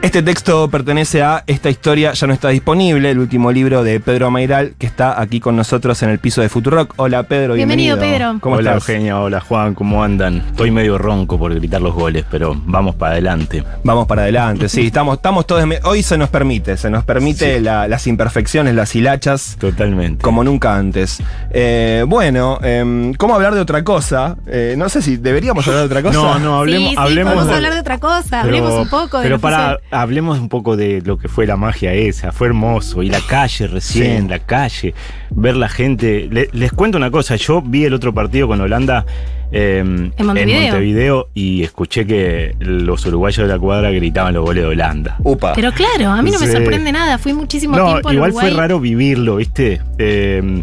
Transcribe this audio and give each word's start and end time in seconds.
Este 0.00 0.22
texto 0.22 0.70
pertenece 0.70 1.22
a 1.22 1.42
Esta 1.48 1.70
historia 1.70 2.12
ya 2.12 2.26
no 2.28 2.32
está 2.32 2.50
disponible, 2.50 3.10
el 3.10 3.18
último 3.18 3.50
libro 3.50 3.82
de 3.82 3.98
Pedro 3.98 4.28
Amairal, 4.28 4.74
que 4.78 4.86
está 4.86 5.20
aquí 5.20 5.40
con 5.40 5.56
nosotros 5.56 6.00
en 6.04 6.08
el 6.10 6.20
piso 6.20 6.40
de 6.40 6.48
Futurock. 6.48 6.94
Hola 6.96 7.24
Pedro, 7.24 7.54
Bienvenido, 7.54 7.96
bienvenido. 7.96 8.28
Pedro. 8.30 8.40
¿Cómo 8.40 8.56
hola 8.56 8.70
estás? 8.76 8.88
Eugenia, 8.88 9.18
hola 9.20 9.40
Juan, 9.40 9.74
¿cómo 9.74 10.02
andan? 10.04 10.36
Estoy 10.50 10.70
medio 10.70 10.98
ronco 10.98 11.36
por 11.36 11.52
gritar 11.52 11.82
los 11.82 11.94
goles, 11.94 12.24
pero 12.30 12.54
vamos 12.64 12.94
para 12.94 13.12
adelante. 13.12 13.64
Vamos 13.82 14.06
para 14.06 14.22
adelante, 14.22 14.68
sí, 14.68 14.86
estamos, 14.86 15.16
estamos 15.16 15.46
todos. 15.48 15.64
Hoy 15.82 16.02
se 16.04 16.16
nos 16.16 16.28
permite, 16.28 16.76
se 16.76 16.90
nos 16.90 17.02
permite 17.04 17.56
Sí. 17.56 17.60
la- 17.64 17.88
las 17.88 18.06
imperfecciones, 18.06 18.76
las 18.76 18.94
hilachas. 18.94 19.56
Totalmente. 19.58 20.22
Como 20.22 20.44
nunca 20.44 20.76
antes. 20.76 21.18
Eh, 21.50 22.04
bueno, 22.06 22.60
em, 22.62 23.14
¿cómo 23.14 23.34
hablar 23.34 23.52
de 23.54 23.60
otra 23.60 23.82
cosa? 23.82 24.36
Eh, 24.46 24.74
no 24.78 24.88
sé 24.88 25.02
si 25.02 25.16
deberíamos 25.16 25.66
hablar 25.66 25.80
de 25.82 25.86
otra 25.86 26.02
cosa. 26.02 26.14
No, 26.14 26.38
no, 26.38 26.58
hablemos, 26.60 26.90
sí, 26.90 26.94
sí, 26.94 27.00
hablemos 27.02 27.32
podemos 27.34 27.48
de- 27.50 27.56
hablar 27.56 27.74
de 27.74 27.80
otra 27.80 27.98
cosa, 27.98 28.22
pero- 28.30 28.42
hablemos 28.44 28.72
un 28.74 28.88
poco 28.88 29.18
de 29.18 29.24
Pero 29.24 29.38
para, 29.40 29.78
hablemos 29.90 30.38
un 30.38 30.48
poco 30.48 30.76
de 30.76 31.00
lo 31.04 31.18
que 31.18 31.28
fue 31.28 31.46
la 31.46 31.56
magia 31.56 31.92
esa, 31.94 32.32
fue 32.32 32.48
hermoso. 32.48 33.02
Y 33.02 33.08
la 33.10 33.20
calle 33.20 33.66
recién, 33.66 34.22
Sí. 34.24 34.28
la 34.28 34.38
calle, 34.40 34.94
ver 35.30 35.56
la 35.56 35.68
gente. 35.68 36.28
Le- 36.30 36.48
les 36.52 36.72
cuento 36.72 36.98
una 36.98 37.10
cosa, 37.10 37.36
yo 37.36 37.62
vi 37.62 37.84
el 37.84 37.94
otro 37.94 38.12
partido 38.14 38.48
con 38.48 38.60
Holanda. 38.60 39.06
Eh, 39.52 39.78
en 39.78 40.12
Montevideo. 40.26 40.62
Montevideo 40.62 41.28
y 41.34 41.62
escuché 41.62 42.06
que 42.06 42.54
los 42.58 43.04
uruguayos 43.06 43.46
de 43.46 43.52
la 43.54 43.58
cuadra 43.58 43.90
gritaban 43.90 44.34
los 44.34 44.44
goles 44.44 44.64
de 44.64 44.68
Holanda. 44.70 45.16
Upa. 45.24 45.52
Pero 45.54 45.72
claro, 45.72 46.10
a 46.10 46.22
mí 46.22 46.30
no 46.30 46.38
me 46.38 46.46
sorprende 46.46 46.92
nada. 46.92 47.18
Fui 47.18 47.32
muchísimo 47.32 47.76
No, 47.76 47.86
tiempo 47.86 48.08
al 48.08 48.14
igual 48.16 48.30
Uruguay. 48.30 48.50
fue 48.50 48.58
raro 48.60 48.80
vivirlo, 48.80 49.36
¿viste? 49.36 49.80
Eh, 49.98 50.62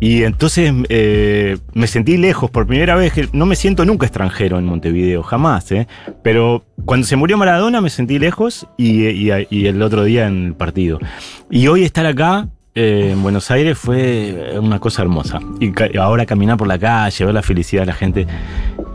y 0.00 0.22
entonces 0.24 0.72
eh, 0.90 1.56
me 1.72 1.86
sentí 1.86 2.16
lejos 2.18 2.50
por 2.50 2.66
primera 2.66 2.94
vez. 2.94 3.12
que 3.12 3.28
No 3.32 3.46
me 3.46 3.56
siento 3.56 3.84
nunca 3.84 4.06
extranjero 4.06 4.58
en 4.58 4.66
Montevideo, 4.66 5.22
jamás, 5.22 5.72
¿eh? 5.72 5.86
Pero 6.22 6.64
cuando 6.84 7.06
se 7.06 7.16
murió 7.16 7.36
Maradona 7.38 7.80
me 7.80 7.90
sentí 7.90 8.18
lejos 8.18 8.66
y, 8.76 9.06
y- 9.08 9.30
y 9.50 9.66
el 9.66 9.80
otro 9.82 10.04
día 10.04 10.26
en 10.26 10.46
el 10.48 10.54
partido. 10.54 10.98
Y 11.50 11.66
hoy 11.68 11.82
estar 11.84 12.04
acá. 12.06 12.48
Eh, 12.76 13.10
en 13.12 13.22
Buenos 13.22 13.50
Aires 13.50 13.76
fue 13.76 14.54
una 14.60 14.78
cosa 14.78 15.02
hermosa. 15.02 15.40
Y 15.58 15.72
ca- 15.72 15.88
ahora 16.00 16.24
caminar 16.26 16.56
por 16.56 16.68
la 16.68 16.78
calle, 16.78 17.24
ver 17.24 17.34
la 17.34 17.42
felicidad 17.42 17.82
de 17.82 17.86
la 17.86 17.94
gente. 17.94 18.26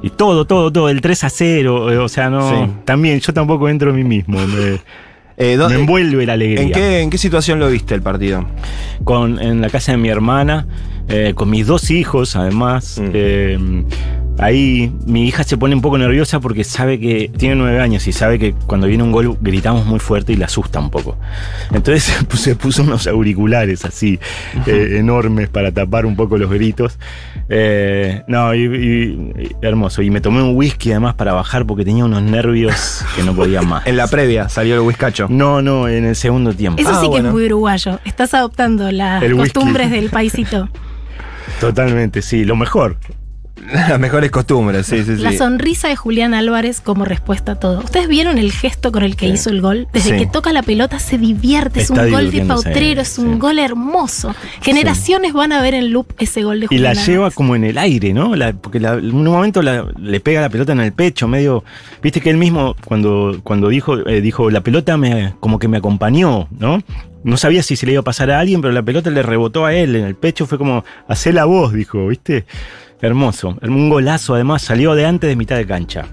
Y 0.01 0.09
todo, 0.11 0.45
todo, 0.45 0.71
todo. 0.71 0.87
El 0.89 1.01
3 1.01 1.23
a 1.25 1.29
0. 1.29 1.91
eh, 1.91 1.97
o 1.97 2.07
sea, 2.07 2.29
no. 2.29 2.49
Sí. 2.65 2.71
También 2.85 3.19
yo 3.19 3.33
tampoco 3.33 3.67
entro 3.67 3.89
en 3.89 3.95
mí 3.97 4.03
mismo. 4.03 4.39
Me, 4.47 4.79
Eh, 5.37 5.55
¿dó- 5.57 5.69
me 5.69 5.75
envuelve 5.75 6.25
la 6.27 6.33
alegría 6.33 6.61
¿en, 6.61 6.71
qué, 6.71 6.99
¿En 7.01 7.09
qué 7.09 7.17
situación 7.17 7.57
lo 7.57 7.67
viste 7.69 7.95
el 7.95 8.01
partido? 8.03 8.45
con, 9.03 9.39
en 9.41 9.59
la 9.61 9.69
casa 9.69 9.93
de 9.93 9.97
mi 9.97 10.09
hermana, 10.09 10.67
eh, 11.07 11.31
con 11.33 11.49
mis 11.49 11.65
dos 11.65 11.89
hijos 11.89 12.35
además. 12.35 12.99
Mm. 13.01 13.85
Ahí 14.39 14.91
mi 15.05 15.27
hija 15.27 15.43
se 15.43 15.55
pone 15.57 15.75
un 15.75 15.81
poco 15.81 15.97
nerviosa 15.99 16.39
porque 16.39 16.63
sabe 16.63 16.99
que 16.99 17.29
tiene 17.37 17.55
nueve 17.55 17.79
años 17.79 18.07
y 18.07 18.11
sabe 18.11 18.39
que 18.39 18.53
cuando 18.65 18.87
viene 18.87 19.03
un 19.03 19.11
gol 19.11 19.37
gritamos 19.39 19.85
muy 19.85 19.99
fuerte 19.99 20.33
y 20.33 20.35
la 20.35 20.45
asusta 20.45 20.79
un 20.79 20.89
poco. 20.89 21.15
Entonces 21.71 22.03
se 22.03 22.23
puso, 22.25 22.43
se 22.43 22.55
puso 22.55 22.81
unos 22.83 23.05
auriculares 23.07 23.85
así 23.85 24.19
eh, 24.65 24.95
enormes 24.97 25.49
para 25.49 25.71
tapar 25.71 26.05
un 26.07 26.15
poco 26.15 26.37
los 26.37 26.49
gritos. 26.49 26.97
Eh, 27.49 28.23
no, 28.27 28.55
y, 28.55 28.61
y- 28.63 29.43
y 29.43 29.55
hermoso. 29.65 30.01
Y 30.01 30.09
me 30.09 30.21
tomé 30.21 30.41
un 30.41 30.55
whisky 30.55 30.91
además 30.91 31.13
para 31.15 31.33
bajar 31.33 31.65
porque 31.67 31.83
tenía 31.85 32.05
unos 32.05 32.23
nervios 32.23 33.05
que 33.15 33.23
no 33.23 33.35
podía 33.35 33.61
más. 33.61 33.85
En 33.91 33.97
la 33.97 34.07
previa 34.07 34.47
salió 34.49 34.75
el 34.75 34.81
whiskacho. 34.81 35.27
No, 35.29 35.61
no, 35.61 35.87
en 35.87 36.05
el 36.05 36.15
segundo 36.15 36.53
tiempo. 36.53 36.81
Eso 36.81 36.91
Ah, 36.91 36.95
sí 36.95 37.01
que 37.03 37.07
bueno. 37.09 37.27
es 37.29 37.33
muy 37.33 37.45
uruguayo. 37.45 37.99
Estás 38.05 38.33
adoptando 38.33 38.89
las 38.91 39.21
El 39.21 39.33
whisky. 39.35 39.53
costumbres 39.53 39.91
del 39.91 40.09
paisito. 40.09 40.67
Totalmente, 41.59 42.21
sí, 42.21 42.45
lo 42.45 42.55
mejor. 42.55 42.97
Las 43.89 43.99
mejores 43.99 44.31
costumbres, 44.31 44.85
sí, 44.87 45.03
sí, 45.03 45.15
sí. 45.17 45.21
La 45.21 45.31
sonrisa 45.33 45.87
de 45.87 45.95
Julián 45.95 46.33
Álvarez 46.33 46.81
como 46.81 47.05
respuesta 47.05 47.53
a 47.53 47.55
todo. 47.59 47.79
¿Ustedes 47.79 48.07
vieron 48.07 48.37
el 48.37 48.51
gesto 48.51 48.91
con 48.91 49.03
el 49.03 49.15
que 49.15 49.27
Sí. 49.27 49.33
hizo 49.33 49.49
el 49.49 49.61
gol? 49.61 49.87
Desde 49.93 50.11
Sí. 50.11 50.17
que 50.17 50.25
toca 50.25 50.51
la 50.53 50.63
pelota 50.63 50.99
se 50.99 51.17
divierte, 51.17 51.81
es 51.81 51.89
Está 51.89 52.05
un 52.05 52.11
gol 52.11 52.31
de 52.31 52.41
pautrero, 52.45 53.01
es 53.01 53.17
un 53.17 53.33
sí. 53.33 53.39
gol 53.39 53.59
hermoso. 53.59 54.33
Generaciones 54.61 55.33
van 55.33 55.51
a 55.51 55.61
ver 55.61 55.73
en 55.73 55.91
loop 55.91 56.07
ese 56.19 56.43
gol 56.43 56.59
de 56.59 56.65
Y 56.65 56.67
Julián 56.67 56.83
la 56.83 56.89
Álvarez. 56.91 57.07
lleva 57.07 57.31
como 57.31 57.55
en 57.55 57.63
el 57.63 57.77
aire, 57.77 58.13
¿no? 58.13 58.35
La- 58.35 58.53
porque 58.53 58.79
la- 58.79 58.93
en 58.93 59.13
un 59.15 59.23
momento 59.25 59.61
la- 59.61 59.85
le 59.99 60.19
pega 60.19 60.41
la 60.41 60.49
pelota 60.49 60.71
en 60.71 60.79
el 60.81 60.93
pecho, 60.93 61.27
medio. 61.27 61.63
Viste 62.01 62.21
que 62.21 62.29
él 62.29 62.37
mismo, 62.37 62.75
cuando, 62.85 63.39
cuando 63.43 63.69
dijo, 63.69 63.97
eh, 64.07 64.21
dijo, 64.21 64.49
la 64.49 64.61
pelota 64.61 64.97
me, 64.97 65.33
como 65.39 65.59
que 65.59 65.67
me 65.67 65.77
acompañó, 65.77 66.47
¿no? 66.57 66.81
No 67.23 67.37
sabía 67.37 67.61
si 67.61 67.75
se 67.75 67.85
le 67.85 67.91
iba 67.91 68.01
a 68.01 68.03
pasar 68.03 68.31
a 68.31 68.39
alguien, 68.39 68.61
pero 68.61 68.73
la 68.73 68.81
pelota 68.81 69.11
le 69.11 69.21
rebotó 69.21 69.65
a 69.65 69.73
él 69.75 69.95
en 69.95 70.05
el 70.05 70.15
pecho, 70.15 70.47
fue 70.47 70.57
como, 70.57 70.83
hacé 71.07 71.31
la 71.31 71.45
voz, 71.45 71.71
dijo, 71.73 72.07
¿viste? 72.07 72.45
Hermoso. 73.01 73.57
Un 73.61 73.89
golazo, 73.89 74.35
además, 74.35 74.61
salió 74.61 74.93
de 74.95 75.05
antes 75.05 75.27
de 75.29 75.35
mitad 75.35 75.55
de 75.55 75.65
cancha. 75.65 76.05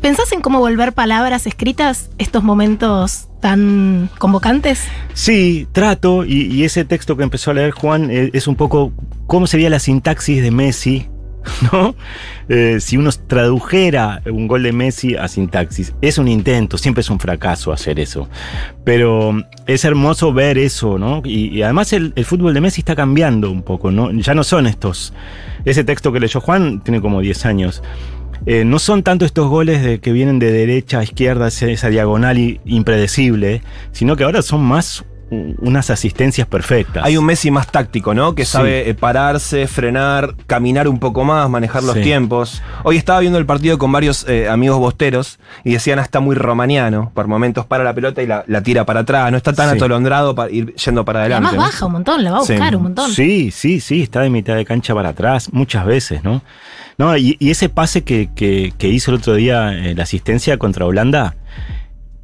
¿Pensás 0.00 0.32
en 0.32 0.40
cómo 0.40 0.58
volver 0.58 0.92
palabras 0.92 1.46
escritas 1.46 2.10
estos 2.18 2.42
momentos 2.42 3.28
tan 3.40 4.10
convocantes? 4.18 4.82
Sí, 5.14 5.68
trato, 5.70 6.24
y, 6.24 6.46
y 6.46 6.64
ese 6.64 6.84
texto 6.84 7.16
que 7.16 7.22
empezó 7.22 7.52
a 7.52 7.54
leer 7.54 7.70
Juan 7.70 8.10
eh, 8.10 8.30
es 8.32 8.48
un 8.48 8.56
poco 8.56 8.92
cómo 9.28 9.46
sería 9.46 9.70
la 9.70 9.78
sintaxis 9.78 10.42
de 10.42 10.50
Messi, 10.50 11.08
¿no? 11.72 11.94
Eh, 12.48 12.78
si 12.80 12.96
uno 12.96 13.10
tradujera 13.26 14.22
un 14.26 14.46
gol 14.46 14.62
de 14.62 14.72
Messi 14.72 15.16
a 15.16 15.28
sintaxis, 15.28 15.94
es 16.00 16.18
un 16.18 16.28
intento, 16.28 16.78
siempre 16.78 17.00
es 17.00 17.10
un 17.10 17.18
fracaso 17.18 17.72
hacer 17.72 17.98
eso, 18.00 18.28
pero 18.84 19.34
es 19.66 19.84
hermoso 19.84 20.32
ver 20.32 20.58
eso, 20.58 20.98
¿no? 20.98 21.22
Y, 21.24 21.48
y 21.48 21.62
además 21.62 21.92
el, 21.92 22.12
fútbol 22.24 22.54
de 22.54 22.60
Messi 22.60 22.80
está 22.80 22.94
cambiando 22.94 23.50
un 23.50 23.62
poco, 23.62 23.90
¿no? 23.90 24.10
Ya 24.12 24.34
no 24.34 24.44
son 24.44 24.66
estos, 24.66 25.12
ese 25.64 25.84
texto 25.84 26.12
que 26.12 26.20
leyó 26.20 26.40
Juan 26.40 26.80
tiene 26.80 27.00
como 27.00 27.20
10 27.20 27.46
años. 27.46 27.82
Eh, 28.44 28.64
no 28.64 28.80
son 28.80 29.04
tanto 29.04 29.24
estos 29.24 29.48
goles 29.48 29.82
de, 29.84 30.00
que 30.00 30.10
vienen 30.10 30.40
de 30.40 30.50
derecha 30.50 30.98
a 30.98 31.04
izquierda, 31.04 31.46
esa, 31.46 31.66
esa 31.66 31.88
diagonal 31.90 32.38
i- 32.38 32.60
impredecible, 32.64 33.62
sino 33.92 34.16
que 34.16 34.24
ahora 34.24 34.42
son 34.42 34.62
más 34.64 35.04
unas 35.58 35.88
asistencias 35.90 36.46
perfectas. 36.46 37.04
Hay 37.04 37.16
un 37.16 37.24
Messi 37.24 37.50
más 37.50 37.66
táctico, 37.68 38.12
¿no? 38.12 38.34
Que 38.34 38.44
sabe 38.44 38.88
eh, 38.90 38.94
pararse, 38.94 39.66
frenar, 39.66 40.34
caminar 40.46 40.88
un 40.88 40.98
poco 40.98 41.24
más, 41.24 41.48
manejar 41.48 41.82
los 41.82 41.94
Sí. 41.94 42.02
tiempos. 42.02 42.62
Hoy 42.84 42.98
estaba 42.98 43.20
viendo 43.20 43.38
el 43.38 43.46
partido 43.46 43.78
con 43.78 43.90
varios 43.90 44.28
eh, 44.28 44.48
amigos 44.48 44.78
bosteros 44.78 45.38
y 45.64 45.72
decían, 45.72 45.98
ah, 45.98 46.02
está 46.02 46.20
muy 46.20 46.36
romaniano. 46.36 47.10
Por 47.14 47.28
momentos 47.28 47.64
para 47.64 47.82
la 47.82 47.94
pelota 47.94 48.22
y 48.22 48.26
la, 48.26 48.44
la 48.46 48.62
tira 48.62 48.84
para 48.84 49.00
atrás. 49.00 49.30
No 49.30 49.38
está 49.38 49.52
tan 49.54 49.70
Sí. 49.70 49.76
atolondrado 49.76 50.34
para 50.34 50.50
ir 50.50 50.74
yendo 50.74 51.04
para 51.04 51.20
adelante. 51.20 51.48
además 51.48 51.64
¿no? 51.66 51.70
baja 51.72 51.86
un 51.86 51.92
montón, 51.92 52.22
la 52.24 52.32
va 52.32 52.38
a 52.38 52.42
Sí. 52.44 52.52
buscar 52.52 52.76
un 52.76 52.82
montón. 52.82 53.10
Sí, 53.10 53.50
sí, 53.50 53.80
sí, 53.80 54.02
está 54.02 54.20
de 54.20 54.28
mitad 54.30 54.54
de 54.54 54.64
cancha 54.66 54.94
para 54.94 55.08
atrás 55.10 55.50
muchas 55.52 55.86
veces, 55.86 56.22
¿no? 56.22 56.42
No, 56.98 57.16
y, 57.16 57.36
y 57.40 57.50
ese 57.50 57.70
pase 57.70 58.04
que, 58.04 58.28
que- 58.34 58.74
que 58.76 58.88
hizo 58.88 59.10
el 59.12 59.16
otro 59.16 59.34
día 59.34 59.72
eh, 59.72 59.94
la 59.94 60.02
asistencia 60.02 60.58
contra 60.58 60.84
Holanda 60.84 61.34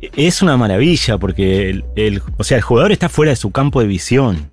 es 0.01 0.43
una 0.43 0.57
maravilla 0.57 1.19
porque 1.19 1.71
el, 1.71 1.85
el- 1.97 2.23
o 2.37 2.45
sea, 2.45 2.57
el 2.57 2.63
jugador 2.63 2.93
está 2.93 3.09
fuera 3.09 3.31
de 3.31 3.37
su 3.37 3.51
campo 3.51 3.81
de 3.81 3.87
visión. 3.87 4.51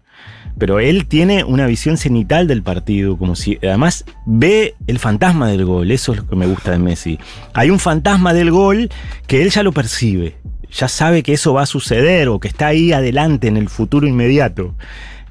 Pero 0.57 0.79
él 0.79 1.05
tiene 1.07 1.43
una 1.43 1.67
visión 1.67 1.97
cenital 1.97 2.47
del 2.47 2.63
partido, 2.63 3.17
como 3.17 3.35
si 3.35 3.57
además 3.61 4.05
ve 4.25 4.75
el 4.87 4.99
fantasma 4.99 5.49
del 5.49 5.65
gol. 5.65 5.91
Eso 5.91 6.13
es 6.13 6.19
lo 6.19 6.27
que 6.27 6.37
me 6.37 6.47
gusta 6.47 6.71
de 6.71 6.77
Messi. 6.79 7.19
Hay 7.53 7.69
un 7.71 7.79
fantasma 7.79 8.33
del 8.33 8.51
gol 8.51 8.89
que 9.27 9.41
él 9.41 9.49
ya 9.49 9.63
lo 9.63 9.73
percibe. 9.73 10.37
Ya 10.71 10.87
sabe 10.87 11.23
que 11.23 11.33
eso 11.33 11.53
va 11.53 11.63
a 11.63 11.65
suceder 11.65 12.29
o 12.29 12.39
que 12.39 12.47
está 12.47 12.67
ahí 12.67 12.93
adelante 12.93 13.47
en 13.49 13.57
el 13.57 13.67
futuro 13.67 14.07
inmediato. 14.07 14.75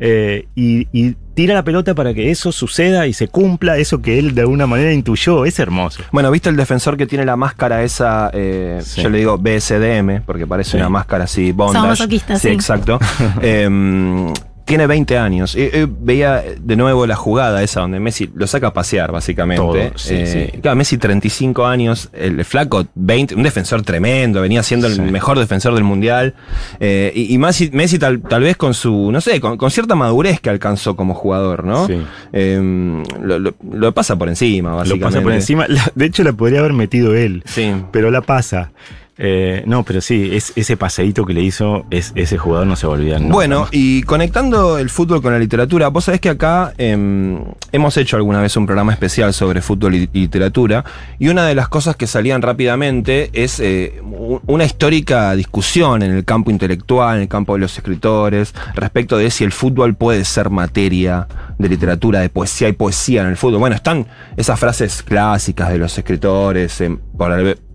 Eh, 0.00 0.46
y, 0.54 0.88
y 0.92 1.14
tira 1.34 1.54
la 1.54 1.62
pelota 1.64 1.94
para 1.94 2.12
que 2.14 2.30
eso 2.30 2.52
suceda 2.52 3.06
y 3.06 3.12
se 3.12 3.28
cumpla 3.28 3.76
eso 3.78 4.00
que 4.02 4.18
él 4.18 4.34
de 4.34 4.42
alguna 4.42 4.66
manera 4.66 4.92
intuyó. 4.92 5.44
Es 5.44 5.58
hermoso. 5.58 6.02
Bueno, 6.12 6.30
¿viste 6.30 6.48
el 6.48 6.56
defensor 6.56 6.96
que 6.96 7.06
tiene 7.06 7.24
la 7.24 7.36
máscara 7.36 7.82
esa? 7.82 8.30
eh, 8.32 8.80
Sí. 8.82 9.02
Yo 9.02 9.08
le 9.10 9.18
digo 9.18 9.38
BSDM, 9.38 10.22
porque 10.26 10.46
parece 10.46 10.72
Sí. 10.72 10.76
una 10.78 10.88
máscara 10.88 11.24
así, 11.24 11.52
bondage. 11.52 11.86
masoquistas, 11.86 12.40
sí. 12.40 12.48
sí. 12.48 12.54
exacto. 12.54 12.98
Em, 13.42 14.32
tiene 14.64 14.86
20 14.86 15.18
años. 15.18 15.54
Eh, 15.56 15.70
eh, 15.72 15.86
veía 15.88 16.42
de 16.58 16.76
nuevo 16.76 17.06
la 17.06 17.16
jugada 17.16 17.62
esa 17.62 17.80
donde 17.80 18.00
Messi 18.00 18.30
lo 18.34 18.46
saca 18.46 18.68
a 18.68 18.72
pasear, 18.72 19.12
básicamente. 19.12 19.62
Todo, 19.62 19.98
sí, 19.98 20.14
Eh, 20.14 20.50
sí. 20.54 20.60
Claro, 20.60 20.76
Messi 20.76 20.96
35 20.98 21.66
años, 21.66 22.08
el 22.12 22.44
flaco 22.44 22.86
20, 22.94 23.34
un 23.34 23.42
defensor 23.42 23.82
tremendo, 23.82 24.40
venía 24.40 24.62
siendo 24.62 24.86
el 24.86 25.00
mejor 25.02 25.38
defensor 25.38 25.74
del 25.74 25.84
mundial. 25.84 26.34
Y 26.80 27.34
y 27.34 27.38
Messi, 27.38 27.70
Messi 27.72 27.98
tal, 27.98 28.20
tal 28.22 28.42
vez 28.42 28.56
con 28.56 28.74
su, 28.74 29.10
no 29.12 29.20
sé, 29.20 29.40
con, 29.40 29.56
con 29.56 29.70
cierta 29.70 29.94
madurez 29.94 30.40
que 30.40 30.50
alcanzó 30.50 30.96
como 30.96 31.14
jugador, 31.14 31.64
¿no? 31.64 31.86
Sí. 31.86 32.00
Lo, 32.32 33.38
lo- 33.38 33.54
lo 33.72 33.92
pasa 33.92 34.16
por 34.16 34.28
encima, 34.28 34.70
Lo 34.70 34.76
básicamente. 34.76 35.04
pasa 35.14 35.22
por 35.22 35.32
encima. 35.32 35.66
De 35.94 36.04
hecho, 36.06 36.22
la 36.24 36.32
podría 36.32 36.60
haber 36.60 36.72
metido 36.72 37.14
él. 37.14 37.42
Sí. 37.46 37.72
pero 37.92 38.10
la 38.10 38.20
pasa. 38.22 38.72
Eh, 39.18 39.62
no, 39.66 39.84
pero 39.84 40.00
sí, 40.00 40.30
es, 40.32 40.52
ese 40.56 40.76
paseíto 40.76 41.24
que 41.24 41.34
le 41.34 41.42
hizo, 41.42 41.86
es, 41.90 42.12
ese 42.14 42.38
jugador 42.38 42.66
no 42.66 42.76
se 42.76 42.86
va 42.86 42.94
a 42.94 42.96
olvidar. 42.96 43.20
nunca 43.20 43.34
Bueno, 43.34 43.68
y 43.70 44.02
conectando 44.02 44.78
el 44.78 44.90
fútbol 44.90 45.22
con 45.22 45.32
la 45.32 45.38
literatura, 45.38 45.88
vos 45.88 46.04
sabés 46.04 46.20
que 46.20 46.30
acá 46.30 46.72
em, 46.78 47.38
hemos 47.72 47.96
hecho 47.96 48.16
alguna 48.16 48.40
vez 48.40 48.56
un 48.56 48.66
programa 48.66 48.92
especial 48.92 49.32
sobre 49.32 49.60
fútbol 49.60 49.94
y 49.94 50.04
y 50.12 50.20
literatura, 50.20 50.84
y 51.18 51.28
una 51.28 51.46
de 51.46 51.54
las 51.54 51.68
cosas 51.68 51.96
que 51.96 52.06
salían 52.06 52.42
rápidamente 52.42 53.30
es 53.32 53.60
eh, 53.60 54.00
una 54.46 54.64
histórica 54.64 55.34
discusión 55.34 56.02
en 56.02 56.12
el 56.12 56.24
campo 56.24 56.50
intelectual, 56.50 57.16
en 57.16 57.22
el 57.22 57.28
campo 57.28 57.54
de 57.54 57.60
los 57.60 57.76
escritores, 57.76 58.54
respecto 58.74 59.16
de 59.16 59.30
si 59.30 59.44
el 59.44 59.52
fútbol 59.52 59.94
puede 59.94 60.24
ser 60.24 60.50
materia 60.50 61.26
de 61.58 61.68
literatura, 61.68 62.20
de 62.20 62.28
poesía, 62.28 62.66
hay 62.66 62.72
poesía 62.74 63.22
en 63.22 63.28
el 63.28 63.36
fútbol. 63.36 63.60
Bueno, 63.60 63.76
están 63.76 64.06
esas 64.36 64.58
frases 64.58 65.02
clásicas 65.02 65.70
de 65.70 65.78
los 65.78 65.96
escritores, 65.96 66.80
em, 66.80 66.98
por, 67.16 67.32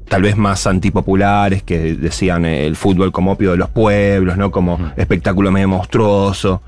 tal 0.10 0.22
vez 0.24 0.36
más 0.36 0.68
antipopulares, 0.68 1.64
que 1.64 1.96
decían 1.96 2.46
eh, 2.46 2.66
el 2.66 2.76
fútbol 2.76 3.12
como 3.12 3.32
opio 3.32 3.52
de 3.52 3.58
los 3.58 3.70
pueblos, 3.70 4.36
¿no? 4.38 4.52
Como 4.52 4.92
espectáculo 4.98 5.52
medio 5.52 5.70
monstruoso. 5.70 6.62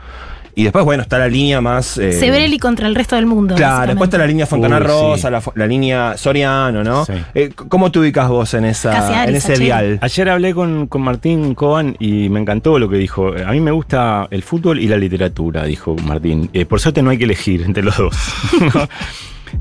Y 0.54 0.64
después, 0.64 0.84
bueno, 0.84 1.02
está 1.02 1.18
la 1.18 1.30
línea 1.30 1.62
más. 1.62 1.98
eh, 1.98 2.12
Severelli 2.12 2.60
contra 2.60 2.86
el 2.86 2.94
resto 2.94 3.16
del 3.16 3.26
mundo. 3.26 3.56
Claro, 3.56 3.88
después 3.88 4.10
está 4.10 4.18
la 4.18 4.28
línea 4.28 4.46
Fontana 4.46 4.78
Uy, 4.78 4.84
sí. 4.84 4.88
Rosa, 4.90 5.30
la, 5.56 5.66
línea 5.66 6.18
Soriano, 6.18 6.84
¿no? 6.84 7.06
Sí. 7.06 7.14
Eh, 7.34 7.52
¿Cómo 7.56 7.90
te 7.90 8.00
ubicas 8.00 8.28
vos 8.28 8.54
en, 8.54 8.66
esa, 8.66 9.24
en 9.24 9.30
ese 9.36 9.48
Sacheri. 9.48 9.66
dial? 9.66 10.00
Ayer 10.02 10.30
hablé 10.30 10.54
con, 10.54 10.88
con 10.88 11.04
Martín 11.04 11.56
Coban 11.56 11.96
y 12.00 12.28
me 12.28 12.42
encantó 12.42 12.78
lo 12.80 12.90
que 12.90 12.98
dijo. 12.98 13.34
A 13.46 13.52
mí 13.54 13.62
me 13.62 13.72
gusta 13.72 14.28
el 14.30 14.44
fútbol 14.44 14.80
y 14.80 14.88
la 14.90 14.98
literatura, 14.98 15.64
dijo 15.64 15.96
Martín. 16.06 16.50
Eh, 16.52 16.66
por 16.66 16.82
suerte 16.82 17.02
no 17.02 17.12
hay 17.12 17.18
que 17.18 17.24
elegir 17.24 17.62
entre 17.62 17.82
los 17.84 17.98
dos. 17.98 18.16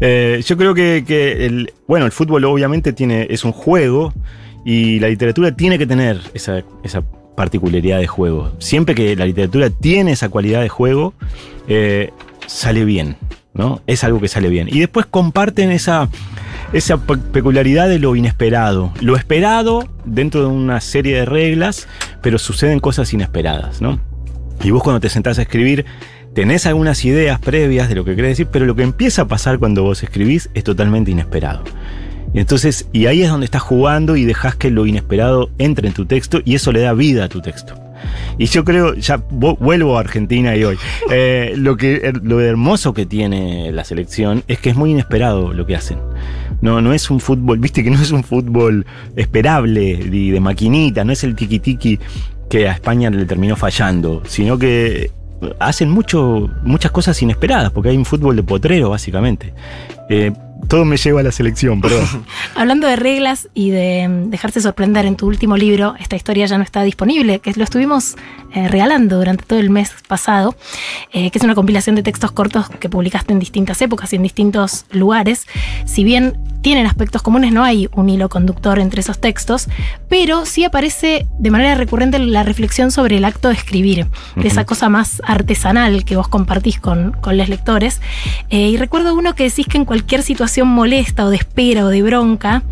Eh, 0.00 0.42
yo 0.46 0.56
creo 0.56 0.74
que, 0.74 1.04
el, 1.46 1.72
bueno, 1.86 2.06
el 2.06 2.12
fútbol 2.12 2.44
obviamente 2.44 2.92
tiene, 2.92 3.26
es 3.30 3.44
un 3.44 3.52
juego 3.52 4.12
y 4.64 4.98
la 5.00 5.08
literatura 5.08 5.54
tiene 5.56 5.78
que 5.78 5.86
tener 5.86 6.20
esa, 6.34 6.62
particularidad 7.36 7.98
de 7.98 8.06
juego. 8.06 8.52
Siempre 8.58 8.94
que 8.94 9.16
la 9.16 9.24
literatura 9.24 9.70
tiene 9.70 10.12
esa 10.12 10.28
cualidad 10.28 10.60
de 10.60 10.68
juego, 10.68 11.14
eh, 11.68 12.10
sale 12.46 12.84
bien. 12.84 13.16
¿no? 13.54 13.80
Es 13.86 14.04
algo 14.04 14.20
que 14.20 14.28
sale 14.28 14.48
bien. 14.48 14.68
Y 14.70 14.78
después 14.78 15.06
comparten 15.06 15.70
esa, 15.72 16.08
esa 16.72 16.98
pe- 16.98 17.16
peculiaridad 17.16 17.88
de 17.88 17.98
lo 17.98 18.14
inesperado. 18.14 18.92
Lo 19.00 19.16
esperado 19.16 19.88
dentro 20.04 20.42
de 20.42 20.46
una 20.46 20.80
serie 20.80 21.16
de 21.16 21.24
reglas, 21.24 21.88
pero 22.22 22.38
suceden 22.38 22.78
cosas 22.78 23.12
inesperadas, 23.12 23.80
¿no? 23.80 23.98
Y 24.62 24.70
vos 24.70 24.82
cuando 24.82 25.00
te 25.00 25.08
sentás 25.08 25.38
a 25.38 25.42
escribir, 25.42 25.84
tenés 26.34 26.66
algunas 26.66 27.04
ideas 27.04 27.38
previas 27.40 27.88
de 27.88 27.94
lo 27.94 28.04
que 28.04 28.14
querés 28.16 28.32
decir, 28.32 28.48
pero 28.50 28.66
lo 28.66 28.74
que 28.76 28.82
empieza 28.82 29.22
a 29.22 29.28
pasar 29.28 29.58
cuando 29.58 29.82
vos 29.82 30.02
escribís 30.02 30.50
es 30.54 30.64
totalmente 30.64 31.10
inesperado. 31.10 31.64
Y 32.32 32.38
entonces, 32.38 32.88
y 32.92 33.06
ahí 33.06 33.22
es 33.22 33.28
donde 33.30 33.44
estás 33.46 33.62
jugando 33.62 34.16
y 34.16 34.24
dejás 34.24 34.54
que 34.54 34.70
lo 34.70 34.86
inesperado 34.86 35.50
entre 35.58 35.88
en 35.88 35.94
tu 35.94 36.06
texto 36.06 36.40
y 36.44 36.54
eso 36.54 36.70
le 36.70 36.80
da 36.80 36.92
vida 36.92 37.24
a 37.24 37.28
tu 37.28 37.40
texto. 37.40 37.74
Y 38.38 38.46
yo 38.46 38.64
creo, 38.64 38.94
ya 38.94 39.18
vo- 39.28 39.58
vuelvo 39.58 39.96
a 39.98 40.00
Argentina 40.00 40.56
y 40.56 40.64
hoy, 40.64 40.78
eh, 41.10 41.54
lo, 41.56 41.76
que, 41.76 42.12
lo 42.22 42.40
hermoso 42.40 42.94
que 42.94 43.04
tiene 43.04 43.72
la 43.72 43.84
selección 43.84 44.44
es 44.46 44.58
que 44.60 44.70
es 44.70 44.76
muy 44.76 44.92
inesperado 44.92 45.52
lo 45.52 45.66
que 45.66 45.74
hacen. 45.76 45.98
No, 46.62 46.80
no 46.80 46.92
es 46.92 47.10
un 47.10 47.18
fútbol, 47.20 47.58
viste 47.58 47.82
que 47.82 47.90
no 47.90 48.00
es 48.00 48.10
un 48.12 48.22
fútbol 48.22 48.86
esperable 49.16 49.90
y 50.12 50.30
de 50.30 50.40
maquinita, 50.40 51.04
no 51.04 51.12
es 51.12 51.24
el 51.24 51.34
tiki-tiki 51.34 51.98
que 52.48 52.68
a 52.68 52.72
España 52.72 53.10
le 53.10 53.24
terminó 53.26 53.56
fallando, 53.56 54.22
sino 54.26 54.58
que 54.58 55.10
hacen 55.58 55.90
mucho, 55.90 56.50
muchas 56.62 56.90
cosas 56.90 57.20
inesperadas, 57.22 57.70
porque 57.72 57.90
hay 57.90 57.96
un 57.96 58.04
fútbol 58.04 58.36
de 58.36 58.42
potrero, 58.42 58.90
básicamente. 58.90 59.54
Eh, 60.08 60.32
todo 60.68 60.84
me 60.84 60.96
lleva 60.96 61.20
a 61.20 61.22
la 61.22 61.32
selección, 61.32 61.80
perdón. 61.80 62.06
Hablando 62.54 62.86
de 62.86 62.96
reglas 62.96 63.48
y 63.54 63.70
de 63.70 64.08
mm, 64.08 64.30
dejarse 64.30 64.60
sorprender 64.60 65.06
en 65.06 65.16
tu 65.16 65.26
último 65.26 65.56
libro, 65.56 65.94
esta 65.98 66.16
historia 66.16 66.46
ya 66.46 66.58
no 66.58 66.64
está 66.64 66.82
disponible, 66.82 67.40
que 67.40 67.52
lo 67.54 67.64
estuvimos 67.64 68.16
eh, 68.54 68.68
regalando 68.68 69.16
durante 69.18 69.44
todo 69.44 69.58
el 69.58 69.70
mes 69.70 69.92
pasado, 70.06 70.54
eh, 71.12 71.30
que 71.30 71.38
es 71.38 71.44
una 71.44 71.54
compilación 71.54 71.96
de 71.96 72.02
textos 72.02 72.32
cortos 72.32 72.68
que 72.68 72.88
publicaste 72.88 73.32
en 73.32 73.38
distintas 73.38 73.80
épocas 73.82 74.12
y 74.12 74.16
en 74.16 74.22
distintos 74.22 74.86
lugares. 74.90 75.46
Si 75.86 76.04
bien 76.04 76.38
tienen 76.62 76.86
aspectos 76.86 77.22
comunes, 77.22 77.52
no 77.52 77.64
hay 77.64 77.88
un 77.92 78.08
hilo 78.08 78.28
conductor 78.28 78.78
entre 78.78 79.00
esos 79.00 79.20
textos, 79.20 79.68
pero 80.08 80.46
sí 80.46 80.64
aparece 80.64 81.26
de 81.38 81.50
manera 81.50 81.74
recurrente 81.74 82.18
la 82.18 82.42
reflexión 82.42 82.90
sobre 82.90 83.16
el 83.16 83.24
acto 83.24 83.48
de 83.48 83.54
escribir, 83.54 84.06
de 84.36 84.48
esa 84.48 84.64
cosa 84.64 84.88
más 84.88 85.22
artesanal 85.24 86.04
que 86.04 86.16
vos 86.16 86.28
compartís 86.28 86.78
con, 86.80 87.12
con 87.20 87.36
los 87.36 87.48
lectores. 87.48 88.00
Eh, 88.50 88.68
y 88.68 88.76
recuerdo 88.76 89.14
uno 89.14 89.34
que 89.34 89.44
decís 89.44 89.66
que 89.66 89.78
en 89.78 89.84
cualquier 89.84 90.22
situación 90.22 90.68
molesta 90.68 91.24
o 91.24 91.30
de 91.30 91.36
espera 91.36 91.84
o 91.84 91.88
de 91.88 92.02
bronca, 92.02 92.62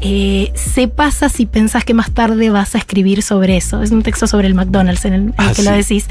eh, 0.00 0.52
se 0.54 0.88
pasa 0.88 1.28
si 1.28 1.46
pensás 1.46 1.84
que 1.84 1.94
más 1.94 2.10
tarde 2.12 2.50
vas 2.50 2.74
a 2.74 2.78
escribir 2.78 3.22
sobre 3.22 3.56
eso. 3.56 3.82
Es 3.82 3.90
un 3.90 4.02
texto 4.02 4.26
sobre 4.26 4.46
el 4.46 4.54
McDonald's 4.54 5.04
en 5.04 5.12
el, 5.12 5.20
en 5.20 5.28
el 5.28 5.34
Ah, 5.38 5.52
que 5.54 5.62
lo 5.62 5.70
decís. 5.72 6.06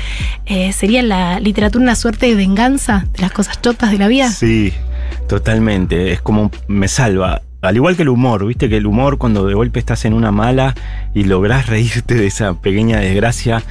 Eh, 0.46 0.72
¿Sería 0.74 1.02
la 1.02 1.40
literatura 1.40 1.84
una 1.84 1.96
suerte 1.96 2.28
de 2.28 2.36
venganza 2.36 3.06
de 3.14 3.22
las 3.22 3.32
cosas 3.32 3.62
chotas 3.62 3.92
de 3.92 3.98
la 3.98 4.08
vida? 4.08 4.32
Sí, 4.32 4.74
totalmente. 5.28 6.12
Es 6.12 6.22
como 6.22 6.52
me 6.68 6.88
salva. 6.88 7.42
Al 7.62 7.76
igual 7.76 7.96
que 7.96 8.04
el 8.04 8.10
humor, 8.10 8.46
viste 8.46 8.70
que 8.70 8.78
el 8.78 8.86
humor 8.86 9.18
cuando 9.18 9.46
de 9.48 9.54
golpe 9.56 9.80
estás 9.80 10.06
en 10.06 10.14
una 10.14 10.32
mala 10.32 10.76
y 11.14 11.24
lográs 11.24 11.68
reírte 11.68 12.16
de 12.16 12.28
esa 12.28 12.54
pequeña 12.54 13.00
desgracia 13.00 13.64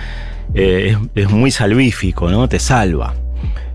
eh, 0.55 0.97
es, 1.15 1.31
muy 1.31 1.51
salvífico, 1.51 2.31
¿no? 2.31 2.49
Te 2.49 2.59
salva. 2.59 3.15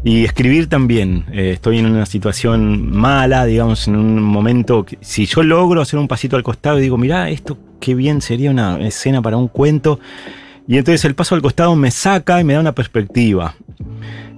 Y 0.04 0.24
escribir 0.24 0.68
también. 0.68 1.26
Eh, 1.32 1.52
estoy 1.54 1.80
en 1.80 1.86
una 1.86 2.06
situación 2.06 2.92
mala, 2.92 3.46
digamos, 3.46 3.88
en 3.88 3.96
un 3.96 4.22
momento. 4.22 4.86
que- 4.86 4.98
si 5.02 5.26
yo 5.26 5.44
logro 5.44 5.82
hacer 5.82 6.00
un 6.00 6.08
pasito 6.08 6.36
al 6.36 6.44
costado 6.44 6.80
y 6.80 6.82
digo, 6.82 6.98
mirá, 6.98 7.30
esto 7.30 7.58
qué 7.80 7.96
bien 7.96 8.22
sería 8.22 8.52
una 8.52 8.80
escena 8.80 9.22
para 9.22 9.38
un 9.38 9.48
cuento. 9.48 10.00
Y 10.70 10.78
entonces 10.78 11.04
el 11.06 11.16
paso 11.16 11.34
al 11.34 11.42
costado 11.42 11.76
me 11.76 11.90
saca 11.90 12.40
y 12.40 12.44
me 12.44 12.54
da 12.54 12.60
una 12.60 12.74
perspectiva. 12.74 13.56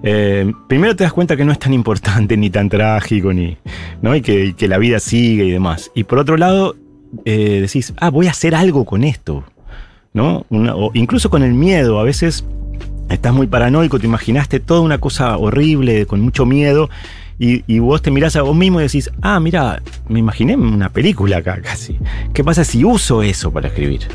Eh, 0.02 0.50
primero 0.70 0.96
te 0.96 1.04
das 1.04 1.12
cuenta 1.12 1.36
que 1.36 1.44
no 1.44 1.52
es 1.52 1.60
tan 1.60 1.74
importante 1.74 2.38
ni 2.38 2.50
tan 2.50 2.70
trágico, 2.70 3.34
ni, 3.34 3.58
¿no? 4.02 4.16
y, 4.16 4.22
que, 4.22 4.54
que 4.56 4.70
la 4.70 4.78
vida 4.78 5.02
sigue 5.02 5.44
y 5.44 5.52
demás. 5.52 5.92
Y 5.94 6.06
por 6.06 6.20
otro 6.20 6.38
lado, 6.38 6.78
eh, 7.26 7.60
decís, 7.60 7.94
ah, 7.98 8.10
voy 8.10 8.28
a 8.28 8.32
hacer 8.32 8.56
algo 8.56 8.86
con 8.86 9.04
esto. 9.04 9.44
¿no? 10.14 10.46
O 10.50 10.92
incluso 10.94 11.30
con 11.30 11.44
el 11.44 11.54
miedo, 11.54 12.00
a 12.00 12.04
veces 12.04 12.46
estás 13.10 13.34
muy 13.34 13.48
paranoico, 13.48 14.00
te 14.00 14.06
imaginaste 14.06 14.62
toda 14.62 14.80
una 14.80 15.00
cosa 15.00 15.38
horrible, 15.38 16.06
con 16.06 16.22
mucho 16.22 16.46
miedo, 16.46 16.90
y, 17.40 17.66
y 17.68 17.80
vos 17.80 18.02
te 18.02 18.10
mirás 18.10 18.38
a 18.38 18.44
vos 18.44 18.56
mismo 18.56 18.80
y 18.80 18.84
decís, 18.84 19.12
ah, 19.22 19.38
mira, 19.42 19.82
me 20.08 20.20
imaginé 20.20 20.56
una 20.56 20.88
película 20.88 21.38
acá 21.38 21.60
casi. 21.62 22.00
¿Qué 22.34 22.42
pasa 22.42 22.64
si 22.64 22.86
uso 22.86 23.22
eso 23.22 23.52
para 23.52 23.68
escribir? 23.68 24.08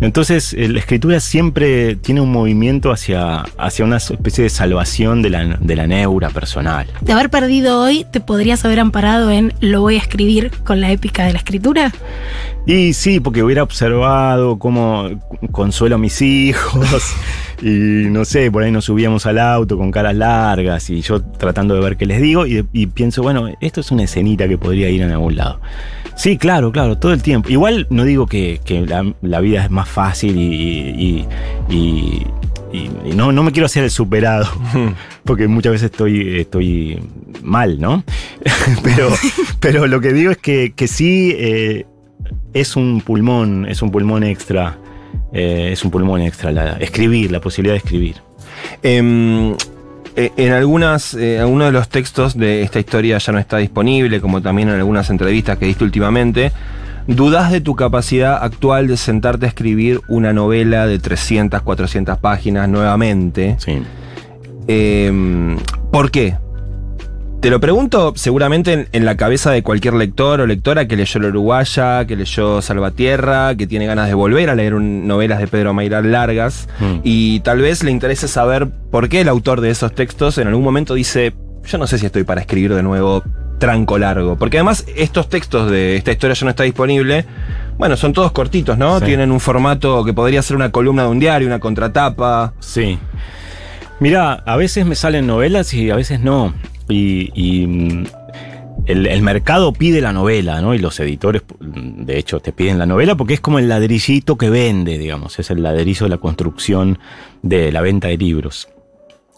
Entonces, 0.00 0.54
eh, 0.54 0.68
la 0.68 0.80
escritura 0.80 1.20
siempre 1.20 1.96
tiene 1.96 2.20
un 2.20 2.30
movimiento 2.30 2.90
hacia, 2.90 3.44
hacia 3.56 3.84
una 3.84 3.96
especie 3.98 4.44
de 4.44 4.50
salvación 4.50 5.22
de 5.22 5.30
la, 5.30 5.44
de 5.60 5.76
la 5.76 5.86
neura 5.86 6.30
personal. 6.30 6.86
De 7.00 7.12
haber 7.12 7.30
perdido 7.30 7.80
hoy, 7.80 8.04
¿te 8.10 8.20
podrías 8.20 8.64
haber 8.64 8.80
amparado 8.80 9.30
en 9.30 9.54
lo 9.60 9.80
voy 9.80 9.96
a 9.96 9.98
escribir 9.98 10.50
con 10.64 10.80
la 10.80 10.90
épica 10.90 11.24
de 11.24 11.32
la 11.32 11.38
escritura? 11.38 11.92
Y 12.66 12.94
sí, 12.94 13.20
porque 13.20 13.42
hubiera 13.42 13.62
observado 13.62 14.58
cómo 14.58 15.10
consuelo 15.52 15.96
a 15.96 15.98
mis 15.98 16.22
hijos 16.22 17.14
y 17.62 18.08
no 18.10 18.24
sé, 18.24 18.50
por 18.50 18.62
ahí 18.62 18.70
nos 18.70 18.84
subíamos 18.86 19.26
al 19.26 19.38
auto 19.38 19.76
con 19.78 19.90
caras 19.90 20.14
largas 20.16 20.90
y 20.90 21.00
yo 21.00 21.22
tratando 21.22 21.74
de 21.74 21.80
ver 21.80 21.96
qué 21.96 22.06
les 22.06 22.20
digo 22.20 22.46
y, 22.46 22.64
y 22.72 22.86
pienso, 22.86 23.22
bueno, 23.22 23.48
esto 23.60 23.80
es 23.80 23.90
una 23.90 24.04
escenita 24.04 24.48
que 24.48 24.58
podría 24.58 24.88
ir 24.90 25.02
en 25.02 25.10
algún 25.10 25.36
lado. 25.36 25.60
Sí, 26.16 26.36
claro, 26.38 26.70
claro, 26.72 26.96
todo 26.98 27.12
el 27.12 27.22
tiempo. 27.22 27.48
Igual 27.50 27.86
no 27.90 28.04
digo 28.04 28.26
que, 28.26 28.60
que 28.64 28.82
la, 28.82 29.04
la 29.22 29.40
vida 29.40 29.64
es 29.64 29.70
más 29.70 29.88
fácil 29.88 30.36
y, 30.38 30.44
y- 30.44 31.26
y- 31.68 32.26
y- 32.72 32.90
y 33.10 33.14
no, 33.14 33.30
no 33.32 33.42
me 33.42 33.52
quiero 33.52 33.66
hacer 33.66 33.84
el 33.84 33.90
superado, 33.90 34.46
porque 35.24 35.46
muchas 35.48 35.72
veces 35.72 35.90
estoy, 35.90 36.40
estoy 36.40 37.00
mal, 37.42 37.80
¿no? 37.80 38.02
pero, 38.82 39.08
pero 39.60 39.86
lo 39.86 40.00
que 40.00 40.12
digo 40.12 40.30
es 40.32 40.38
que, 40.38 40.72
que 40.74 40.88
sí 40.88 41.34
eh, 41.36 41.86
es 42.52 42.76
un 42.76 43.00
pulmón, 43.00 43.66
es 43.68 43.80
un 43.82 43.90
pulmón 43.90 44.22
extra. 44.24 44.76
Eh, 45.34 45.70
es 45.72 45.84
un 45.84 45.90
pulmón 45.90 46.22
extra 46.22 46.52
la, 46.52 46.76
escribir, 46.76 47.32
la 47.32 47.40
posibilidad 47.40 47.74
de 47.74 47.78
escribir. 47.78 48.16
Em, 48.84 49.52
eh, 50.14 50.30
en 50.36 50.52
algunas, 50.52 51.14
eh, 51.14 51.40
algunos 51.40 51.66
de 51.66 51.72
los 51.72 51.88
textos 51.88 52.38
de 52.38 52.62
esta 52.62 52.78
historia 52.78 53.18
ya 53.18 53.32
no 53.32 53.40
está 53.40 53.58
disponible, 53.58 54.20
como 54.20 54.40
también 54.40 54.68
en 54.68 54.76
algunas 54.76 55.10
entrevistas 55.10 55.58
que 55.58 55.66
diste 55.66 55.82
últimamente. 55.82 56.52
¿Dudas 57.08 57.50
de 57.50 57.60
tu 57.60 57.74
capacidad 57.74 58.42
actual 58.42 58.86
de 58.86 58.96
sentarte 58.96 59.46
a 59.46 59.48
escribir 59.48 60.00
una 60.06 60.32
novela 60.32 60.86
de 60.86 61.00
300, 61.00 61.62
400 61.62 62.16
páginas 62.18 62.68
nuevamente? 62.68 63.56
Sí. 63.58 63.82
Em, 64.68 65.58
¿Por 65.90 66.12
qué? 66.12 66.36
Te 67.44 67.50
lo 67.50 67.60
pregunto 67.60 68.14
seguramente 68.16 68.72
en, 68.72 68.88
en 68.92 69.04
la 69.04 69.18
cabeza 69.18 69.50
de 69.50 69.62
cualquier 69.62 69.92
lector 69.92 70.40
o 70.40 70.46
lectora 70.46 70.88
que 70.88 70.96
leyó 70.96 71.20
La 71.20 71.28
Uruguaya, 71.28 72.06
que 72.06 72.16
leyó 72.16 72.62
Salvatierra, 72.62 73.54
que 73.54 73.66
tiene 73.66 73.84
ganas 73.84 74.08
de 74.08 74.14
volver 74.14 74.48
a 74.48 74.54
leer 74.54 74.72
un- 74.72 75.06
novelas 75.06 75.40
de 75.40 75.46
Pedro 75.46 75.74
Mairal 75.74 76.10
largas 76.10 76.68
Mm. 76.80 77.00
y 77.04 77.40
tal 77.40 77.60
vez 77.60 77.82
le 77.84 77.90
interese 77.90 78.28
saber 78.28 78.68
por 78.90 79.10
qué 79.10 79.20
el 79.20 79.28
autor 79.28 79.60
de 79.60 79.68
esos 79.68 79.94
textos 79.94 80.38
en 80.38 80.48
algún 80.48 80.64
momento 80.64 80.94
dice, 80.94 81.34
yo 81.66 81.76
no 81.76 81.86
sé 81.86 81.98
si 81.98 82.06
estoy 82.06 82.24
para 82.24 82.40
escribir 82.40 82.72
de 82.74 82.82
nuevo 82.82 83.22
tranco 83.58 83.98
largo, 83.98 84.36
porque 84.38 84.56
además 84.56 84.86
estos 84.96 85.28
textos 85.28 85.70
de 85.70 85.96
esta 85.96 86.12
historia 86.12 86.32
ya 86.32 86.44
no 86.44 86.50
está 86.50 86.62
disponible, 86.62 87.26
bueno, 87.76 87.98
son 87.98 88.14
todos 88.14 88.32
cortitos, 88.32 88.78
¿no? 88.78 89.00
Sí. 89.00 89.04
Tienen 89.04 89.30
un 89.30 89.38
formato 89.40 90.02
que 90.02 90.14
podría 90.14 90.40
ser 90.40 90.56
una 90.56 90.70
columna 90.70 91.02
de 91.02 91.08
un 91.10 91.18
diario, 91.18 91.46
una 91.46 91.60
contratapa. 91.60 92.54
Sí. 92.60 92.98
Mira, 94.00 94.32
a 94.32 94.56
veces 94.56 94.86
me 94.86 94.94
salen 94.94 95.26
novelas 95.26 95.74
y 95.74 95.90
a 95.90 95.96
veces 95.96 96.20
no. 96.20 96.54
Y, 96.88 97.30
y, 97.34 97.66
mm, 97.66 98.06
el, 98.86 99.06
el 99.06 99.22
mercado 99.22 99.72
pide 99.72 100.00
la 100.00 100.12
novela, 100.12 100.60
¿no? 100.60 100.74
Y 100.74 100.78
los 100.78 100.98
editores, 101.00 101.42
mm, 101.60 102.04
de 102.04 102.18
hecho, 102.18 102.40
te 102.40 102.52
piden 102.52 102.78
la 102.78 102.86
novela 102.86 103.16
porque 103.16 103.34
es 103.34 103.40
como 103.40 103.58
el 103.58 103.68
ladrillito 103.68 104.36
que 104.36 104.50
vende, 104.50 104.98
digamos. 104.98 105.38
Es 105.38 105.50
el 105.50 105.62
ladrillo 105.62 106.04
de 106.04 106.10
la 106.10 106.18
construcción 106.18 106.98
de 107.42 107.72
la 107.72 107.80
venta 107.80 108.08
de 108.08 108.16
libros. 108.16 108.68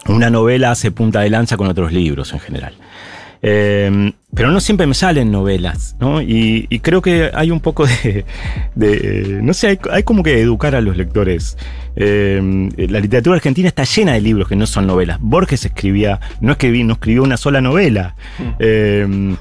Una 0.09 0.31
novela 0.31 0.71
hace 0.71 0.93
punta 0.93 1.21
de 1.21 1.31
lanza 1.31 1.57
con 1.57 1.69
otros 1.69 1.93
libros 1.93 2.33
en 2.33 2.39
general. 2.39 2.75
Eh, 3.43 4.13
pero 4.35 4.51
no 4.51 4.61
siempre 4.61 4.87
me 4.87 4.95
salen 4.95 5.31
novelas, 5.31 5.97
¿no? 5.99 6.21
Y, 6.21 6.67
y 6.69 6.81
creo 6.81 7.01
que 7.01 7.31
hay 7.33 7.51
un 7.51 7.61
poco 7.61 7.87
de, 7.87 8.25
de 8.75 9.41
no 9.43 9.55
sé, 9.55 9.69
hay, 9.69 9.79
hay, 9.91 10.03
como 10.03 10.23
que 10.23 10.41
educar 10.41 10.75
a 10.75 10.81
los 10.81 10.97
lectores. 10.97 11.57
Eh, 11.97 12.69
la 12.89 13.01
literatura 13.01 13.37
argentina 13.37 13.69
está 13.69 13.85
llena 13.85 14.13
de 14.13 14.21
libros 14.21 14.49
que 14.49 14.57
no 14.57 14.67
son 14.67 14.87
novelas. 14.87 15.19
Borges 15.21 15.65
escribía, 15.65 16.21
no 16.41 16.53
escribí, 16.53 16.85
no 16.85 16.95
escribió 16.95 17.23
una 17.23 17.39
sola 17.39 17.61
novela. 17.61 18.15
Mm. 18.39 18.43
Eh, 18.59 19.37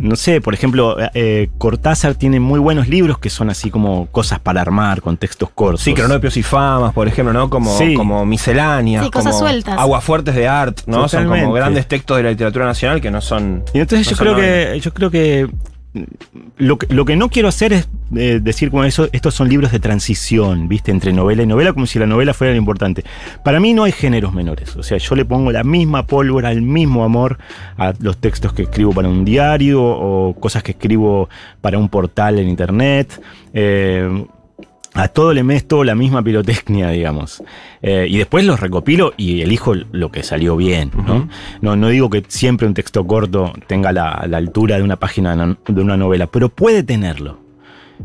no 0.00 0.16
sé, 0.16 0.40
por 0.40 0.54
ejemplo, 0.54 0.96
eh, 1.14 1.50
Cortázar 1.58 2.14
tiene 2.14 2.40
muy 2.40 2.58
buenos 2.58 2.88
libros 2.88 3.18
que 3.18 3.30
son 3.30 3.50
así 3.50 3.70
como 3.70 4.06
cosas 4.06 4.40
para 4.40 4.60
armar, 4.60 5.02
con 5.02 5.16
textos 5.16 5.50
cortos. 5.50 5.82
Sí, 5.82 5.94
cronopios 5.94 6.36
y 6.36 6.42
famas, 6.42 6.92
por 6.92 7.06
ejemplo, 7.06 7.32
¿no? 7.32 7.50
Como, 7.50 7.76
sí. 7.76 7.94
como 7.94 8.24
misceláneas. 8.24 9.04
Sí, 9.04 9.10
cosas 9.10 9.32
como 9.32 9.46
sueltas. 9.46 9.78
Aguafuertes 9.78 10.34
de 10.34 10.48
art, 10.48 10.80
¿no? 10.86 11.02
Totalmente. 11.02 11.36
Son 11.36 11.44
como 11.44 11.52
grandes 11.52 11.86
textos 11.86 12.16
de 12.16 12.22
la 12.24 12.30
literatura 12.30 12.64
nacional 12.64 13.00
que 13.00 13.10
no 13.10 13.20
son. 13.20 13.62
Y 13.74 13.80
entonces 13.80 14.06
no 14.06 14.12
yo, 14.12 14.16
creo 14.16 14.32
novelas. 14.32 14.72
que, 14.72 14.80
yo 14.80 14.94
creo 14.94 15.10
que 15.10 15.48
lo, 16.58 16.78
que 16.78 16.92
lo 16.94 17.04
que 17.04 17.16
no 17.16 17.28
quiero 17.28 17.48
hacer 17.48 17.72
es 17.72 17.88
eh, 18.16 18.38
decir 18.40 18.70
como 18.70 18.84
eso, 18.84 19.08
estos 19.12 19.34
son 19.34 19.48
libros 19.48 19.72
de 19.72 19.80
transición, 19.80 20.68
¿viste? 20.68 20.92
Entre 20.92 21.12
novela 21.12 21.42
y 21.42 21.46
novela, 21.46 21.72
como 21.72 21.86
si 21.86 21.98
la 21.98 22.06
novela 22.06 22.32
fuera 22.32 22.52
lo 22.52 22.58
importante. 22.58 23.04
Para 23.44 23.58
mí 23.60 23.74
no 23.74 23.84
hay 23.84 23.92
géneros 23.92 24.32
menores. 24.32 24.76
O 24.76 24.82
sea, 24.82 24.98
yo 24.98 25.14
le 25.16 25.24
pongo 25.24 25.50
la 25.50 25.64
misma 25.64 26.06
pólvora, 26.06 26.52
el 26.52 26.62
mismo 26.62 27.04
amor 27.04 27.38
a 27.76 27.92
los 27.98 28.18
textos 28.18 28.52
que 28.52 28.62
escribo 28.62 28.92
para 28.92 29.08
un 29.08 29.24
diario 29.24 29.82
o 29.82 30.34
cosas 30.34 30.62
que 30.62 30.72
escribo 30.72 31.28
para 31.60 31.78
un 31.78 31.88
portal 31.88 32.38
en 32.38 32.48
internet. 32.48 33.20
Eh, 33.52 34.24
a 34.94 35.08
todo 35.08 35.32
le 35.32 35.42
meto 35.42 35.84
la 35.84 35.94
misma 35.94 36.22
pirotecnia, 36.22 36.90
digamos. 36.90 37.42
Eh, 37.82 38.06
y 38.08 38.18
después 38.18 38.44
los 38.44 38.60
recopilo 38.60 39.12
y 39.16 39.42
elijo 39.42 39.74
lo 39.74 40.10
que 40.10 40.22
salió 40.22 40.56
bien, 40.56 40.90
¿no? 40.94 41.14
Uh 41.14 41.18
-huh. 41.20 41.28
¿no? 41.60 41.76
No 41.76 41.88
digo 41.88 42.10
que 42.10 42.24
siempre 42.28 42.66
un 42.66 42.74
texto 42.74 43.06
corto 43.06 43.52
tenga 43.66 43.92
la, 43.92 44.24
la 44.28 44.38
altura 44.38 44.76
de 44.76 44.82
una 44.82 44.96
página 44.96 45.56
de 45.66 45.80
una 45.80 45.96
novela, 45.96 46.26
pero 46.26 46.48
puede 46.48 46.82
tenerlo. 46.82 47.38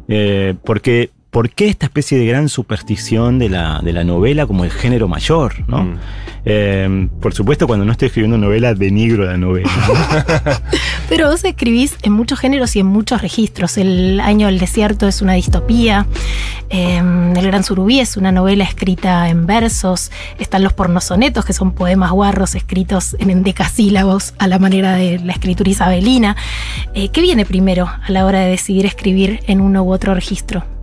Eh, 0.08 0.56
porque, 0.64 1.12
¿por 1.36 1.50
qué 1.50 1.68
esta 1.68 1.88
especie 1.88 2.18
de 2.18 2.26
gran 2.26 2.48
superstición 2.48 3.40
de 3.40 3.50
la, 3.50 3.82
de 3.84 3.92
la 3.92 4.06
novela 4.06 4.48
como 4.48 4.64
el 4.64 4.72
género 4.72 5.10
mayor, 5.10 5.68
¿no? 5.68 5.84
Mm. 5.84 6.00
Eh, 6.46 7.10
por 7.20 7.34
supuesto, 7.34 7.68
cuando 7.68 7.84
no 7.84 7.92
estoy 7.92 8.06
escribiendo 8.06 8.38
novela, 8.38 8.74
denigro 8.74 9.26
la 9.26 9.36
novela. 9.36 9.70
¿no? 9.86 10.54
Pero 11.10 11.30
vos 11.30 11.44
escribís 11.44 11.98
en 12.04 12.14
muchos 12.14 12.40
géneros 12.40 12.78
y 12.78 12.80
en 12.80 12.86
muchos 12.86 13.22
registros. 13.22 13.78
El 13.78 14.22
Año 14.22 14.48
del 14.48 14.60
Desierto 14.60 15.10
es 15.10 15.22
una 15.22 15.34
distopía. 15.34 16.08
Eh, 16.70 17.00
el 17.00 17.46
Gran 17.46 17.66
Surubí 17.66 18.00
es 18.00 18.16
una 18.16 18.32
novela 18.32 18.64
escrita 18.64 19.28
en 19.28 19.46
versos. 19.46 20.14
Están 20.40 20.64
los 20.64 20.72
pornosonetos, 20.72 21.44
que 21.44 21.52
son 21.52 21.74
poemas 21.74 22.12
guarros 22.12 22.56
escritos 22.56 23.14
en 23.20 23.30
endecasílabos 23.30 24.36
a 24.38 24.48
la 24.48 24.58
manera 24.58 24.96
de 24.96 25.20
la 25.20 25.34
escritura 25.34 25.70
isabelina. 25.70 26.38
Eh, 26.94 27.10
¿Qué 27.10 27.20
viene 27.20 27.44
primero 27.46 27.88
a 27.88 28.10
la 28.10 28.26
hora 28.26 28.40
de 28.40 28.52
decidir 28.52 28.86
escribir 28.86 29.42
en 29.48 29.60
uno 29.60 29.84
u 29.84 29.92
otro 29.92 30.14
registro? 30.14 30.75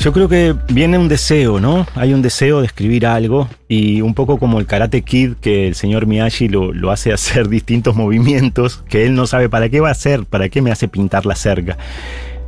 Yo 0.00 0.12
creo 0.12 0.28
que 0.28 0.54
viene 0.68 0.98
un 0.98 1.08
deseo, 1.08 1.60
¿no? 1.60 1.86
Hay 1.94 2.12
un 2.12 2.20
deseo 2.20 2.60
de 2.60 2.66
escribir 2.66 3.06
algo 3.06 3.48
y 3.68 4.02
un 4.02 4.14
poco 4.14 4.38
como 4.38 4.58
el 4.58 4.66
Karate 4.66 5.02
Kid 5.02 5.34
que 5.40 5.66
el 5.68 5.74
señor 5.74 6.06
Miyagi 6.06 6.48
lo, 6.48 6.72
lo, 6.72 6.90
hace 6.90 7.12
hacer 7.14 7.48
distintos 7.48 7.94
movimientos 7.96 8.82
que 8.88 9.06
él 9.06 9.14
no 9.14 9.26
sabe 9.26 9.48
para 9.48 9.68
qué 9.68 9.80
va 9.80 9.88
a 9.88 9.92
hacer, 9.92 10.24
para 10.24 10.48
qué 10.48 10.60
me 10.60 10.70
hace 10.70 10.88
pintar 10.88 11.26
la 11.26 11.36
cerca. 11.36 11.78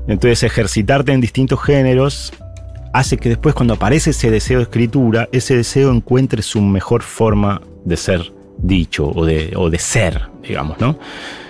Entonces 0.09 0.43
ejercitarte 0.43 1.12
en 1.12 1.21
distintos 1.21 1.62
géneros 1.62 2.33
hace 2.93 3.17
que 3.17 3.29
después 3.29 3.55
cuando 3.55 3.75
aparece 3.75 4.11
ese 4.11 4.31
deseo 4.31 4.59
de 4.59 4.65
escritura, 4.65 5.29
ese 5.33 5.57
deseo 5.57 5.93
encuentre 5.93 6.43
su 6.43 6.61
mejor 6.61 7.03
forma 7.03 7.61
de 7.85 7.97
ser 7.97 8.36
dicho 8.59 9.09
o 9.09 9.25
de, 9.25 9.53
o 9.57 9.71
de 9.71 9.79
ser, 9.79 10.23
digamos, 10.43 10.81
¿no? 10.81 10.99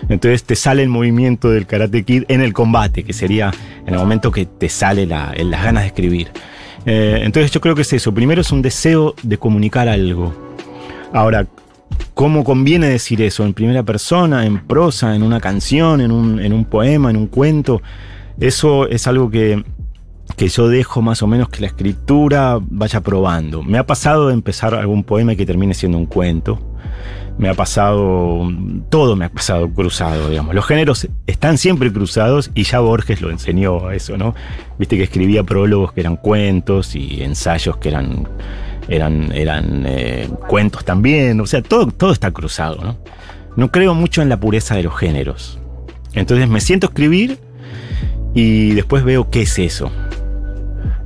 Entonces 0.08 0.44
te 0.44 0.56
sale 0.56 0.82
el 0.82 0.88
movimiento 0.88 1.50
del 1.50 1.66
Karate 1.66 2.04
Kid 2.04 2.24
en 2.28 2.40
el 2.40 2.52
combate, 2.52 3.04
que 3.04 3.12
sería 3.12 3.52
en 3.86 3.94
el 3.94 3.98
momento 3.98 4.30
que 4.30 4.46
te 4.46 4.68
sale 4.68 5.06
la, 5.06 5.34
las 5.36 5.64
ganas 5.64 5.84
de 5.84 5.88
escribir. 5.88 6.28
Eh, 6.84 7.20
entonces 7.22 7.50
yo 7.50 7.60
creo 7.60 7.74
que 7.74 7.82
es 7.82 7.92
eso. 7.92 8.12
Primero 8.14 8.40
es 8.40 8.52
un 8.52 8.62
deseo 8.62 9.14
de 9.22 9.38
comunicar 9.38 9.88
algo. 9.88 10.34
Ahora, 11.12 11.46
¿cómo 12.14 12.44
conviene 12.44 12.88
decir 12.88 13.20
eso? 13.22 13.44
¿En 13.44 13.54
primera 13.54 13.82
persona, 13.82 14.46
en 14.46 14.66
prosa, 14.66 15.14
en 15.16 15.22
una 15.22 15.40
canción, 15.40 16.00
en 16.00 16.12
un, 16.12 16.40
en 16.40 16.52
un 16.52 16.64
poema, 16.64 17.10
en 17.10 17.16
un 17.16 17.26
cuento? 17.26 17.82
Eso 18.38 18.86
es 18.88 19.06
algo 19.06 19.30
que, 19.30 19.64
que 20.36 20.48
yo 20.48 20.68
dejo 20.68 21.02
más 21.02 21.22
o 21.22 21.26
menos 21.26 21.48
que 21.48 21.60
la 21.60 21.68
escritura 21.68 22.58
vaya 22.60 23.00
probando. 23.00 23.62
Me 23.62 23.78
ha 23.78 23.86
pasado 23.86 24.28
de 24.28 24.34
empezar 24.34 24.74
algún 24.74 25.04
poema 25.04 25.34
que 25.34 25.46
termine 25.46 25.74
siendo 25.74 25.98
un 25.98 26.06
cuento. 26.06 26.75
Me 27.38 27.50
ha 27.50 27.54
pasado, 27.54 28.50
todo 28.88 29.14
me 29.14 29.26
ha 29.26 29.28
pasado 29.28 29.68
cruzado, 29.68 30.30
digamos. 30.30 30.54
Los 30.54 30.64
géneros 30.64 31.06
están 31.26 31.58
siempre 31.58 31.92
cruzados 31.92 32.50
y 32.54 32.62
ya 32.62 32.80
Borges 32.80 33.20
lo 33.20 33.30
enseñó 33.30 33.88
a 33.88 33.94
eso, 33.94 34.16
¿no? 34.16 34.34
Viste 34.78 34.96
que 34.96 35.02
escribía 35.02 35.42
prólogos 35.42 35.92
que 35.92 36.00
eran 36.00 36.16
cuentos 36.16 36.96
y 36.96 37.22
ensayos 37.22 37.76
que 37.76 37.90
eran, 37.90 38.26
eran, 38.88 39.32
eran 39.32 39.84
eh, 39.86 40.30
cuentos 40.48 40.84
también. 40.84 41.38
O 41.40 41.46
sea, 41.46 41.60
todo, 41.60 41.88
todo 41.88 42.12
está 42.12 42.30
cruzado, 42.30 42.82
¿no? 42.82 42.96
No 43.56 43.70
creo 43.70 43.94
mucho 43.94 44.22
en 44.22 44.28
la 44.28 44.40
pureza 44.40 44.74
de 44.74 44.84
los 44.84 44.96
géneros. 44.96 45.58
Entonces 46.14 46.48
me 46.48 46.60
siento 46.60 46.86
a 46.86 46.90
escribir 46.90 47.38
y 48.34 48.74
después 48.74 49.04
veo 49.04 49.30
qué 49.30 49.42
es 49.42 49.58
eso. 49.58 49.90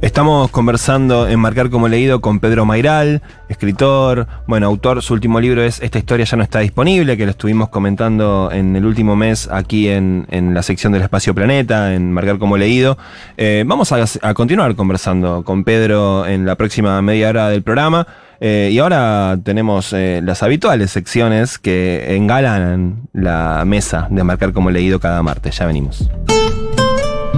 Estamos 0.03 0.51
conversando 0.51 1.29
en 1.29 1.39
Marcar 1.39 1.69
como 1.69 1.87
leído 1.87 2.23
con 2.23 2.41
Pedro 2.41 2.65
Mairal, 2.65 3.21
escritor, 3.51 4.27
bueno, 4.47 4.67
autor. 4.67 5.03
Su 5.03 5.13
último 5.13 5.41
libro 5.41 5.63
es 5.63 5.83
Esta 5.83 5.99
historia 5.99 6.25
ya 6.25 6.39
no 6.39 6.43
está 6.43 6.61
disponible, 6.61 7.19
que 7.19 7.27
lo 7.27 7.33
estuvimos 7.33 7.69
comentando 7.69 8.49
en 8.51 8.77
el 8.77 8.87
último 8.87 9.15
mes 9.15 9.47
aquí 9.53 9.89
en, 9.89 10.27
en 10.31 10.55
la 10.55 10.63
sección 10.63 10.95
del 10.95 11.03
Espacio 11.03 11.35
Planeta, 11.35 11.93
en 11.93 12.13
Marcar 12.13 12.39
como 12.39 12.57
leído. 12.57 12.97
Eh, 13.37 13.63
vamos 13.67 13.93
a, 13.93 14.33
continuar 14.33 14.75
conversando 14.75 15.45
con 15.45 15.65
Pedro 15.65 16.27
en 16.27 16.47
la 16.47 16.55
próxima 16.55 17.03
media 17.03 17.29
hora 17.29 17.51
del 17.51 17.63
programa. 17.63 18.07
Eh, 18.41 18.71
y 18.73 18.79
ahora 18.79 19.39
tenemos 19.45 19.93
eh, 19.93 20.23
las 20.25 20.43
habituales 20.43 20.93
secciones 20.93 21.59
que 21.59 22.17
engalan 22.17 23.03
la 23.13 23.65
mesa 23.67 24.09
de 24.11 24.25
Marcar 24.25 24.55
como 24.55 24.71
leído 24.71 24.99
cada 24.99 25.23
martes. 25.23 25.59
Ya 25.59 25.67
venimos. 25.67 26.09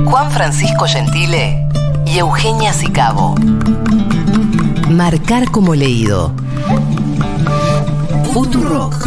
Juan 0.04 0.30
Francisco 0.30 0.86
Gentile 0.86 1.71
y 2.12 2.18
Eugenia 2.18 2.74
Sicabo. 2.74 3.34
Marcar 4.90 5.50
como 5.50 5.74
leído. 5.74 6.34
Futurock. 8.34 9.06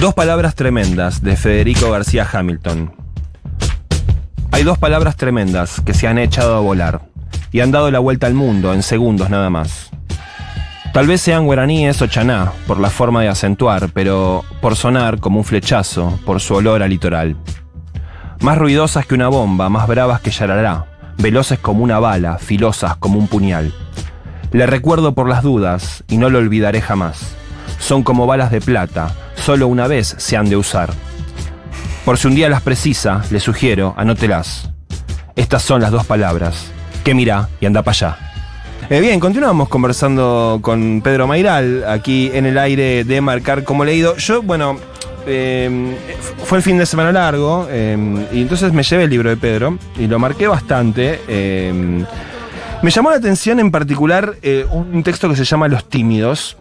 Dos 0.00 0.14
palabras 0.14 0.56
tremendas 0.56 1.22
de 1.22 1.36
Federico 1.36 1.90
García 1.90 2.26
Hamilton. 2.30 2.92
Hay 4.50 4.64
dos 4.64 4.78
palabras 4.78 5.16
tremendas 5.16 5.80
que 5.80 5.94
se 5.94 6.08
han 6.08 6.18
echado 6.18 6.56
a 6.56 6.60
volar 6.60 7.07
y 7.52 7.60
han 7.60 7.70
dado 7.70 7.90
la 7.90 7.98
vuelta 7.98 8.26
al 8.26 8.34
mundo 8.34 8.72
en 8.72 8.82
segundos 8.82 9.30
nada 9.30 9.50
más. 9.50 9.90
Tal 10.92 11.06
vez 11.06 11.20
sean 11.20 11.44
guaraníes 11.44 12.00
o 12.02 12.06
chaná, 12.06 12.52
por 12.66 12.80
la 12.80 12.90
forma 12.90 13.22
de 13.22 13.28
acentuar, 13.28 13.90
pero 13.92 14.44
por 14.60 14.74
sonar 14.74 15.20
como 15.20 15.38
un 15.38 15.44
flechazo, 15.44 16.18
por 16.24 16.40
su 16.40 16.54
olor 16.54 16.82
a 16.82 16.88
litoral. 16.88 17.36
Más 18.40 18.56
ruidosas 18.56 19.06
que 19.06 19.14
una 19.14 19.28
bomba, 19.28 19.68
más 19.68 19.86
bravas 19.86 20.20
que 20.20 20.30
yarará, 20.30 20.86
veloces 21.18 21.58
como 21.58 21.84
una 21.84 21.98
bala, 21.98 22.38
filosas 22.38 22.96
como 22.96 23.18
un 23.18 23.28
puñal. 23.28 23.72
Le 24.50 24.66
recuerdo 24.66 25.14
por 25.14 25.28
las 25.28 25.42
dudas 25.42 26.04
y 26.08 26.16
no 26.16 26.30
lo 26.30 26.38
olvidaré 26.38 26.80
jamás. 26.80 27.36
Son 27.78 28.02
como 28.02 28.26
balas 28.26 28.50
de 28.50 28.60
plata, 28.60 29.14
solo 29.34 29.68
una 29.68 29.86
vez 29.86 30.14
se 30.18 30.36
han 30.36 30.48
de 30.48 30.56
usar. 30.56 30.90
Por 32.04 32.16
si 32.16 32.28
un 32.28 32.34
día 32.34 32.48
las 32.48 32.62
precisa, 32.62 33.22
le 33.30 33.40
sugiero, 33.40 33.94
anótelas. 33.98 34.70
Estas 35.36 35.62
son 35.62 35.82
las 35.82 35.90
dos 35.90 36.06
palabras, 36.06 36.72
que 37.08 37.14
mira 37.14 37.48
y 37.58 37.64
anda 37.64 37.80
para 37.80 37.92
allá. 37.92 38.18
Eh, 38.90 39.00
bien, 39.00 39.18
continuamos 39.18 39.70
conversando 39.70 40.58
con 40.60 41.00
Pedro 41.00 41.26
Mairal 41.26 41.86
aquí 41.88 42.30
en 42.34 42.44
el 42.44 42.58
aire 42.58 43.02
de 43.02 43.22
Marcar 43.22 43.64
como 43.64 43.82
leído. 43.82 44.14
Yo, 44.18 44.42
bueno, 44.42 44.76
eh, 45.26 45.96
fue 46.44 46.58
el 46.58 46.62
fin 46.62 46.76
de 46.76 46.84
semana 46.84 47.10
largo 47.10 47.66
eh, 47.70 47.96
y 48.30 48.42
entonces 48.42 48.74
me 48.74 48.82
llevé 48.82 49.04
el 49.04 49.10
libro 49.10 49.30
de 49.30 49.38
Pedro 49.38 49.78
y 49.98 50.06
lo 50.06 50.18
marqué 50.18 50.48
bastante. 50.48 51.18
eh, 51.28 52.04
me 52.82 52.90
llamó 52.90 53.08
la 53.10 53.16
atención 53.16 53.58
en 53.58 53.70
particular 53.70 54.34
eh, 54.42 54.66
un 54.70 55.02
texto 55.02 55.30
que 55.30 55.36
se 55.36 55.44
llama 55.44 55.66
Los 55.66 55.88
Tímidos. 55.88 56.58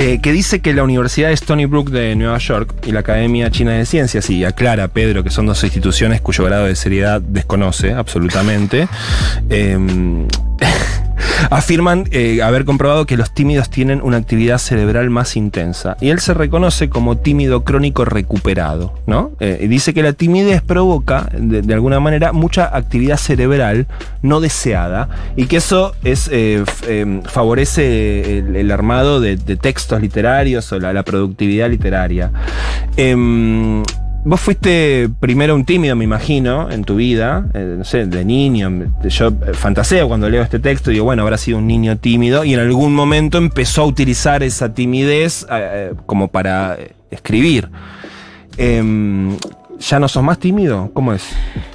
Eh, 0.00 0.20
que 0.22 0.30
dice 0.30 0.60
que 0.60 0.72
la 0.74 0.84
Universidad 0.84 1.26
de 1.26 1.34
Stony 1.34 1.66
Brook 1.66 1.90
de 1.90 2.14
Nueva 2.14 2.38
York 2.38 2.72
y 2.86 2.92
la 2.92 3.00
Academia 3.00 3.50
China 3.50 3.72
de 3.72 3.84
Ciencias, 3.84 4.30
y 4.30 4.44
aclara 4.44 4.86
Pedro 4.86 5.24
que 5.24 5.30
son 5.30 5.46
dos 5.46 5.64
instituciones 5.64 6.20
cuyo 6.20 6.44
grado 6.44 6.66
de 6.66 6.76
seriedad 6.76 7.20
desconoce 7.20 7.92
absolutamente, 7.94 8.86
eh, 9.50 9.76
afirman 11.50 12.04
eh, 12.10 12.42
haber 12.42 12.64
comprobado 12.64 13.06
que 13.06 13.16
los 13.16 13.32
tímidos 13.32 13.70
tienen 13.70 14.00
una 14.02 14.16
actividad 14.16 14.58
cerebral 14.58 15.10
más 15.10 15.36
intensa. 15.36 15.96
Y 16.00 16.10
él 16.10 16.20
se 16.20 16.34
reconoce 16.34 16.88
como 16.88 17.18
tímido 17.18 17.64
crónico 17.64 18.04
recuperado, 18.04 18.94
¿no? 19.06 19.32
Eh, 19.40 19.66
dice 19.68 19.94
que 19.94 20.02
la 20.02 20.12
timidez 20.12 20.62
provoca, 20.62 21.28
de, 21.32 21.74
alguna 21.74 22.00
manera, 22.00 22.32
mucha 22.32 22.64
actividad 22.76 23.16
cerebral 23.16 23.86
no 24.22 24.40
deseada 24.40 25.08
y 25.36 25.46
que 25.46 25.58
eso 25.58 25.94
es, 26.04 26.28
eh, 26.32 26.64
em, 26.86 27.22
favorece 27.22 28.38
el, 28.38 28.70
armado 28.70 29.20
de, 29.20 29.36
textos 29.56 30.00
literarios 30.00 30.70
o 30.72 30.78
la, 30.78 30.92
la 30.92 31.02
productividad 31.02 31.70
literaria. 31.70 32.30
Vos 34.28 34.40
fuiste 34.40 35.08
primero 35.20 35.54
un 35.54 35.64
tímido, 35.64 35.96
me 35.96 36.04
imagino, 36.04 36.70
en 36.70 36.84
tu 36.84 36.96
vida, 36.96 37.46
eh, 37.54 37.76
no 37.78 37.84
sé, 37.84 38.04
de 38.04 38.26
niño. 38.26 38.92
Yo 39.04 39.28
eh, 39.28 39.54
fantaseo 39.54 40.06
cuando 40.06 40.28
leo 40.28 40.42
este 40.42 40.58
texto 40.58 40.90
y 40.90 40.94
digo, 40.94 41.06
bueno, 41.06 41.22
habrá 41.22 41.38
sido 41.38 41.56
un 41.56 41.66
niño 41.66 41.96
tímido 41.96 42.44
y 42.44 42.52
en 42.52 42.60
algún 42.60 42.94
momento 42.94 43.38
empezó 43.38 43.82
a 43.82 43.86
utilizar 43.86 44.42
esa 44.42 44.74
timidez 44.74 45.46
eh, 45.50 45.94
como 46.04 46.28
para 46.28 46.76
escribir. 47.10 47.70
Em, 48.58 49.34
¿Ya 49.80 49.98
no 49.98 50.08
sos 50.08 50.22
más 50.22 50.38
tímido? 50.38 50.90
¿Cómo 50.92 51.14
es? 51.14 51.24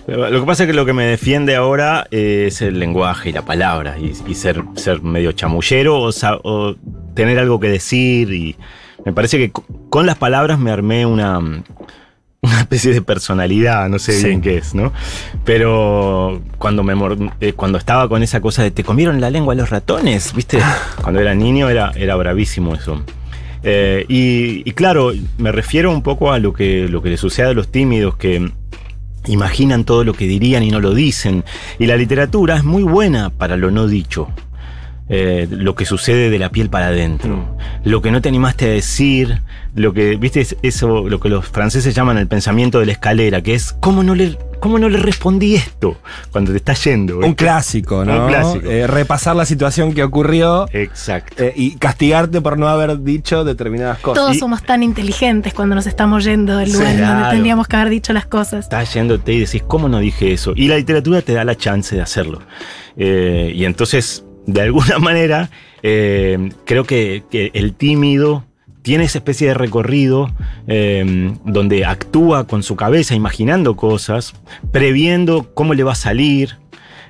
Lo 0.06 0.40
que 0.42 0.46
pasa 0.46 0.64
es 0.64 0.68
que 0.68 0.74
lo 0.76 0.86
que 0.86 0.94
me 0.94 1.06
defiende 1.06 1.56
ahora 1.56 2.06
es 2.12 2.62
el 2.62 2.78
lenguaje 2.78 3.30
y 3.30 3.34
la 3.34 3.42
palabra 3.46 3.96
y, 3.98 4.14
ser, 4.36 4.62
ser 4.76 5.02
medio 5.02 5.32
chamullero 5.32 6.04
o, 6.04 6.12
o 6.44 6.76
tener 7.16 7.40
algo 7.40 7.60
que 7.60 7.70
decir 7.70 8.32
y 8.32 8.56
me 9.06 9.12
parece 9.14 9.40
que 9.40 9.52
co- 9.52 9.64
con 9.90 10.06
las 10.06 10.18
palabras 10.18 10.60
me 10.60 10.70
armé 10.70 11.06
una, 11.06 11.40
una 12.44 12.60
especie 12.60 12.94
de 12.94 13.02
personalidad, 13.02 13.88
no 13.90 13.98
sé 14.00 14.12
Sí. 14.14 14.28
bien 14.28 14.42
qué 14.42 14.58
es, 14.58 14.76
¿no? 14.76 14.92
Pero 15.46 16.42
cuando, 16.58 16.84
me 16.84 16.94
eh, 17.42 17.54
cuando 17.54 17.78
estaba 17.78 18.08
con 18.10 18.22
esa 18.22 18.42
cosa 18.42 18.64
de 18.64 18.72
te 18.72 18.84
comieron 18.84 19.20
la 19.22 19.30
lengua 19.30 19.56
los 19.56 19.70
ratones, 19.70 20.34
¿viste? 20.36 20.60
Cuando 21.02 21.20
era 21.22 21.34
niño 21.34 21.70
era, 21.70 21.92
era 21.96 22.16
bravísimo 22.16 22.76
eso. 22.76 23.02
Eh, 23.64 24.06
y, 24.10 24.70
y 24.70 24.74
claro, 24.74 25.14
me 25.38 25.52
refiero 25.54 25.90
un 25.90 26.04
poco 26.04 26.34
a 26.34 26.40
lo 26.40 26.54
que, 26.54 26.88
lo 26.90 27.02
que 27.02 27.10
le 27.10 27.18
sucede 27.18 27.48
a 27.48 27.54
los 27.54 27.70
tímidos 27.70 28.18
que 28.18 28.52
imaginan 29.26 29.86
todo 29.86 30.04
lo 30.04 30.14
que 30.14 30.28
dirían 30.28 30.64
y 30.64 30.70
no 30.70 30.82
lo 30.82 30.94
dicen. 30.94 31.46
Y 31.80 31.86
la 31.86 31.96
literatura 31.96 32.58
es 32.58 32.66
muy 32.66 32.84
buena 32.84 33.30
para 33.30 33.56
lo 33.56 33.72
no 33.72 33.88
dicho. 33.88 34.28
Eh, 35.10 35.48
lo 35.50 35.76
que 35.76 35.86
sucede 35.86 36.30
de 36.30 36.40
la 36.40 36.50
piel 36.50 36.70
para 36.70 36.88
adentro, 36.88 37.58
lo 37.84 38.02
que 38.02 38.10
no 38.10 38.22
te 38.22 38.30
animaste 38.30 38.66
a 38.66 38.70
decir, 38.70 39.42
lo 39.75 39.94
que, 39.94 40.15
viste, 40.18 40.42
es 40.42 40.56
eso, 40.62 41.10
lo 41.10 41.20
que 41.20 41.30
los 41.30 41.48
franceses 41.48 41.96
llaman 41.96 42.18
el 42.18 42.27
pensamiento 42.27 42.80
de 42.80 42.86
la 42.86 42.92
escalera, 42.92 43.42
que 43.42 43.56
es 43.56 43.74
cómo 43.80 44.03
no 44.03 44.13
le, 44.13 44.38
cómo 44.60 44.77
no 44.77 44.88
le 44.88 44.98
respondí 45.00 45.56
esto 45.56 45.98
cuando 46.32 46.51
te 46.51 46.58
está 46.58 46.74
yendo. 46.74 47.18
Un 47.20 47.34
clásico, 47.34 48.06
¿no? 48.06 48.22
Un 48.24 48.27
clásico. 48.27 48.70
Eh, 48.70 48.86
repasar 48.88 49.36
la 49.36 49.46
situación 49.46 49.94
que 49.94 50.03
ocurrió 50.03 50.68
Exacto. 50.72 51.44
eh, 51.44 51.53
y 51.56 51.75
castigarte 51.77 52.39
por 52.42 52.58
no 52.58 52.68
haber 52.68 53.01
dicho 53.01 53.44
determinadas 53.44 54.00
cosas. 54.00 54.24
Todos 54.24 54.36
Y- 54.36 54.39
somos 54.39 54.62
tan 54.63 54.84
inteligentes 54.84 55.53
cuando 55.53 55.74
nos 55.75 55.88
estamos 55.88 56.24
yendo 56.24 56.58
del 56.58 56.72
lugar 56.72 56.98
donde 57.00 57.30
tendríamos 57.32 57.68
que 57.68 57.75
haber 57.75 57.89
dicho 57.89 58.13
las 58.13 58.25
cosas. 58.27 58.65
estás 58.65 58.94
yéndote 58.94 59.34
y 59.34 59.39
decís, 59.39 59.63
¿cómo 59.68 59.89
no 59.89 60.00
dije 60.00 60.34
eso? 60.34 60.53
Y 60.56 60.68
la 60.68 60.75
literatura 60.77 61.22
te 61.22 61.34
da 61.34 61.44
la 61.44 61.56
chance 61.56 61.96
de 61.96 62.01
hacerlo. 62.01 62.42
Eh, 62.96 63.51
y 63.56 63.65
entonces, 63.65 64.24
de 64.46 64.62
alguna 64.62 64.98
manera, 65.00 65.50
eh, 65.82 66.51
creo 66.65 66.84
que, 66.86 67.24
que 67.32 67.50
el 67.56 67.74
tímido 67.74 68.46
tiene 68.84 69.06
esa 69.06 69.18
especie 69.18 69.48
de 69.48 69.54
recorrido 69.56 70.30
eh, 70.68 71.34
donde 71.46 71.86
actúa 71.86 72.46
con 72.46 72.62
su 72.63 72.75
cabeza, 72.75 73.16
imaginando 73.16 73.75
cosas, 73.75 74.34
previendo 74.72 75.50
cómo 75.54 75.74
le 75.74 75.84
va 75.84 75.94
a 75.94 75.96
salir, 75.96 76.58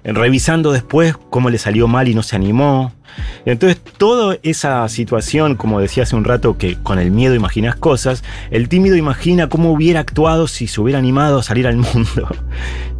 revisando 0.04 0.72
después 0.72 1.16
cómo 1.30 1.50
le 1.50 1.58
salió 1.58 1.88
mal 1.88 2.08
y 2.08 2.16
no 2.16 2.24
se 2.24 2.36
animó. 2.36 2.94
Entonces, 3.46 3.80
toda 3.98 4.38
esa 4.44 4.88
situación, 4.88 5.56
como 5.56 5.80
decía 5.80 6.04
hace 6.04 6.16
un 6.16 6.24
rato, 6.24 6.58
que 6.58 6.76
con 6.76 7.00
el 7.00 7.12
miedo 7.12 7.36
imaginas 7.36 7.76
cosas, 7.76 8.24
el 8.52 8.70
tímido 8.70 8.96
imagina 8.96 9.50
cómo 9.50 9.72
hubiera 9.72 10.00
actuado 10.00 10.48
si 10.48 10.68
se 10.68 10.80
hubiera 10.80 11.00
animado 11.00 11.40
a 11.40 11.44
salir 11.44 11.68
al 11.68 11.78
mundo. 11.94 12.28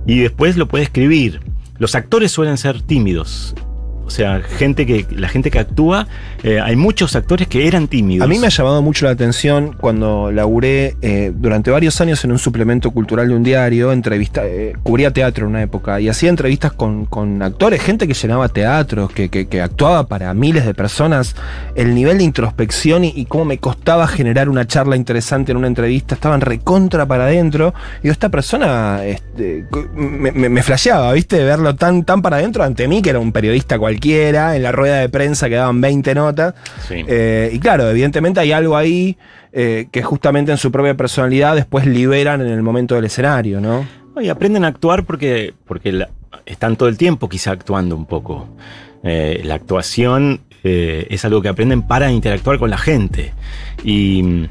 Y 0.06 0.20
después 0.20 0.58
lo 0.58 0.68
puede 0.68 0.84
escribir. 0.84 1.42
Los 1.78 1.96
actores 1.96 2.32
suelen 2.32 2.58
ser 2.58 2.82
tímidos. 2.82 3.56
O 4.06 4.10
sea, 4.10 4.42
gente 4.42 4.86
que, 4.86 5.06
la 5.12 5.30
gente 5.30 5.50
que 5.50 5.60
actúa, 5.60 6.08
eh, 6.44 6.60
hay 6.60 6.76
muchos 6.76 7.16
actores 7.16 7.48
que 7.48 7.68
eran 7.68 7.88
tímidos. 7.88 8.26
A 8.26 8.28
mí 8.30 8.38
me 8.38 8.48
ha 8.48 8.50
llamado 8.50 8.82
mucho 8.82 9.06
la 9.06 9.12
atención 9.12 9.76
cuando 9.80 10.32
laburé 10.32 10.96
eh, 11.02 11.32
durante 11.34 11.72
varios 11.72 12.00
años 12.02 12.24
en 12.26 12.32
un 12.32 12.38
suplemento 12.40 12.92
cultural 12.92 13.30
de 13.30 13.36
un 13.36 13.44
diario, 13.44 13.92
entrevista, 13.92 14.46
eh, 14.46 14.74
cubría 14.84 15.12
teatro 15.12 15.46
en 15.46 15.52
una 15.52 15.62
época 15.62 16.02
y 16.02 16.10
hacía 16.10 16.30
entrevistas 16.30 16.74
con, 16.74 17.06
con 17.06 17.42
actores, 17.42 17.82
gente 17.82 18.08
que 18.08 18.14
llenaba 18.14 18.50
teatros, 18.50 19.12
que, 19.12 19.30
que- 19.30 19.62
actuaba 19.62 20.08
para 20.08 20.34
miles 20.34 20.66
de 20.66 20.74
personas. 20.74 21.36
El 21.76 21.96
nivel 21.96 22.18
de 22.18 22.26
introspección 22.26 23.06
y, 23.06 23.14
y 23.16 23.26
cómo 23.26 23.46
me 23.46 23.58
costaba 23.58 24.08
generar 24.08 24.50
una 24.50 24.68
charla 24.68 24.96
interesante 24.98 25.52
en 25.52 25.58
una 25.58 25.68
entrevista, 25.68 26.16
estaban 26.16 26.42
recontra 26.42 27.06
para 27.06 27.26
adentro. 27.26 27.74
Y 28.04 28.10
esta 28.10 28.28
persona 28.30 29.06
este, 29.06 29.66
me, 29.96 30.32
me, 30.34 30.50
me 30.50 30.62
flasheaba, 30.64 31.14
¿viste? 31.14 31.42
Verlo 31.44 31.76
tan, 31.76 32.04
tan 32.04 32.22
para 32.22 32.38
adentro 32.38 32.64
ante 32.64 32.88
mí, 32.88 33.02
que 33.02 33.10
era 33.12 33.20
un 33.20 33.32
periodista 33.32 33.80
cualquiera, 33.80 33.93
en 34.02 34.64
la 34.64 34.72
rueda 34.72 35.00
de 35.00 35.10
prensa 35.10 35.50
quedaban 35.50 35.80
20 35.82 36.16
notas. 36.16 36.54
Sí. 36.88 37.04
Eh, 37.08 37.50
y 37.54 37.60
claro, 37.60 37.90
evidentemente 37.90 38.40
hay 38.40 38.52
algo 38.52 38.76
ahí 38.78 39.18
eh, 39.52 39.88
que 39.92 40.02
justamente 40.04 40.52
en 40.52 40.58
su 40.58 40.72
propia 40.72 40.96
personalidad 40.96 41.56
después 41.56 41.86
liberan 41.86 42.42
en 42.42 42.48
el 42.48 42.62
momento 42.64 42.96
del 42.96 43.06
escenario, 43.06 43.60
¿no? 43.62 43.86
Y 44.22 44.30
aprenden 44.30 44.64
a 44.64 44.68
actuar 44.68 45.04
porque, 45.06 45.54
porque 45.66 45.92
la- 45.92 46.10
están 46.46 46.76
todo 46.76 46.90
el 46.90 46.98
tiempo 46.98 47.30
quizá 47.30 47.52
actuando 47.52 47.96
un 47.96 48.06
poco. 48.06 48.48
Eh, 49.04 49.42
la 49.44 49.56
actuación 49.56 50.42
es 50.66 51.26
algo 51.26 51.42
que 51.42 51.50
aprenden 51.50 51.82
para 51.82 52.10
interactuar 52.12 52.58
con 52.58 52.70
la 52.70 52.78
gente. 52.78 53.34
Y, 53.84 54.48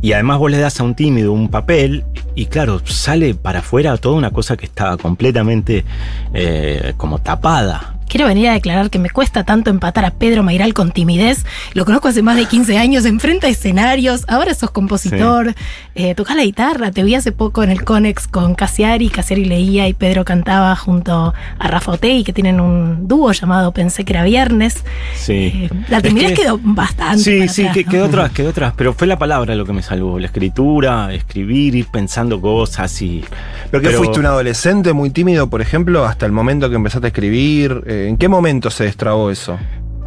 y 0.00 0.12
además 0.12 0.38
vos 0.38 0.50
le 0.52 0.58
das 0.58 0.78
a 0.78 0.84
un 0.84 0.94
tímido 0.94 1.32
un 1.32 1.48
papel 1.48 2.04
y 2.36 2.46
claro, 2.46 2.80
sale 2.86 3.34
para 3.34 3.58
afuera 3.58 3.96
toda 3.96 4.14
una 4.16 4.30
cosa 4.30 4.56
que 4.56 4.66
estaba 4.66 4.96
completamente 4.96 5.84
eh, 6.32 6.92
como 6.96 7.18
tapada. 7.18 7.97
Quiero 8.08 8.26
venir 8.26 8.48
a 8.48 8.52
declarar 8.54 8.90
que 8.90 8.98
me 8.98 9.10
cuesta 9.10 9.44
tanto 9.44 9.70
empatar 9.70 10.04
a 10.04 10.10
Pedro 10.10 10.42
Mairal 10.42 10.72
con 10.74 10.92
timidez. 10.92 11.44
Lo 11.74 11.84
conozco 11.84 12.08
hace 12.08 12.22
más 12.22 12.36
de 12.36 12.46
15 12.46 12.78
años, 12.78 13.04
enfrenta 13.04 13.48
escenarios, 13.48 14.24
ahora 14.28 14.54
sos 14.54 14.70
compositor, 14.70 15.54
eh, 15.94 16.14
tocas 16.14 16.36
la 16.36 16.44
guitarra. 16.44 16.90
Te 16.90 17.02
vi 17.04 17.14
hace 17.14 17.32
poco 17.32 17.62
en 17.62 17.70
el 17.70 17.84
Conex 17.84 18.26
con 18.26 18.54
Casiari, 18.54 19.08
Casiari 19.10 19.44
leía 19.44 19.88
y 19.88 19.94
Pedro 19.94 20.24
cantaba 20.24 20.74
junto 20.76 21.34
a 21.58 21.68
Rafa 21.68 21.92
Otey, 21.92 22.24
que 22.24 22.32
tienen 22.32 22.60
un 22.60 23.06
dúo 23.08 23.30
llamado 23.32 23.72
Pensé 23.72 24.04
que 24.04 24.12
era 24.14 24.24
viernes. 24.24 24.82
Sí. 25.14 25.52
Eh, 25.54 25.70
la 25.88 25.98
Es 25.98 26.02
timidez 26.04 26.30
que- 26.32 26.42
quedó 26.42 26.58
bastante. 26.62 27.22
Sí, 27.22 27.38
para 27.40 27.52
sí, 27.52 27.62
atrás, 27.62 27.74
que, 27.76 27.84
¿no? 27.84 27.90
quedó 27.90 28.04
atrás, 28.06 28.30
quedó 28.32 28.48
atrás. 28.50 28.72
Pero 28.76 28.92
fue 28.94 29.06
la 29.06 29.18
palabra 29.18 29.54
lo 29.54 29.64
que 29.66 29.72
me 29.72 29.82
salvó. 29.82 30.18
La 30.18 30.26
escritura, 30.26 31.12
escribir, 31.12 31.74
ir 31.74 31.86
pensando 31.88 32.40
cosas 32.40 33.00
y. 33.02 33.22
¿Pero 33.70 33.82
que 33.82 33.88
Pero- 33.88 33.98
fuiste 33.98 34.18
un 34.18 34.26
adolescente 34.26 34.92
muy 34.94 35.10
tímido, 35.10 35.50
por 35.50 35.60
ejemplo, 35.60 36.06
hasta 36.06 36.24
el 36.26 36.32
momento 36.32 36.70
que 36.70 36.76
empezaste 36.76 37.06
a 37.06 37.08
escribir? 37.08 37.82
Eh, 37.86 37.97
¿En 38.06 38.16
qué 38.16 38.28
momento 38.28 38.70
se 38.70 38.84
destrabó 38.84 39.30
eso? 39.30 39.58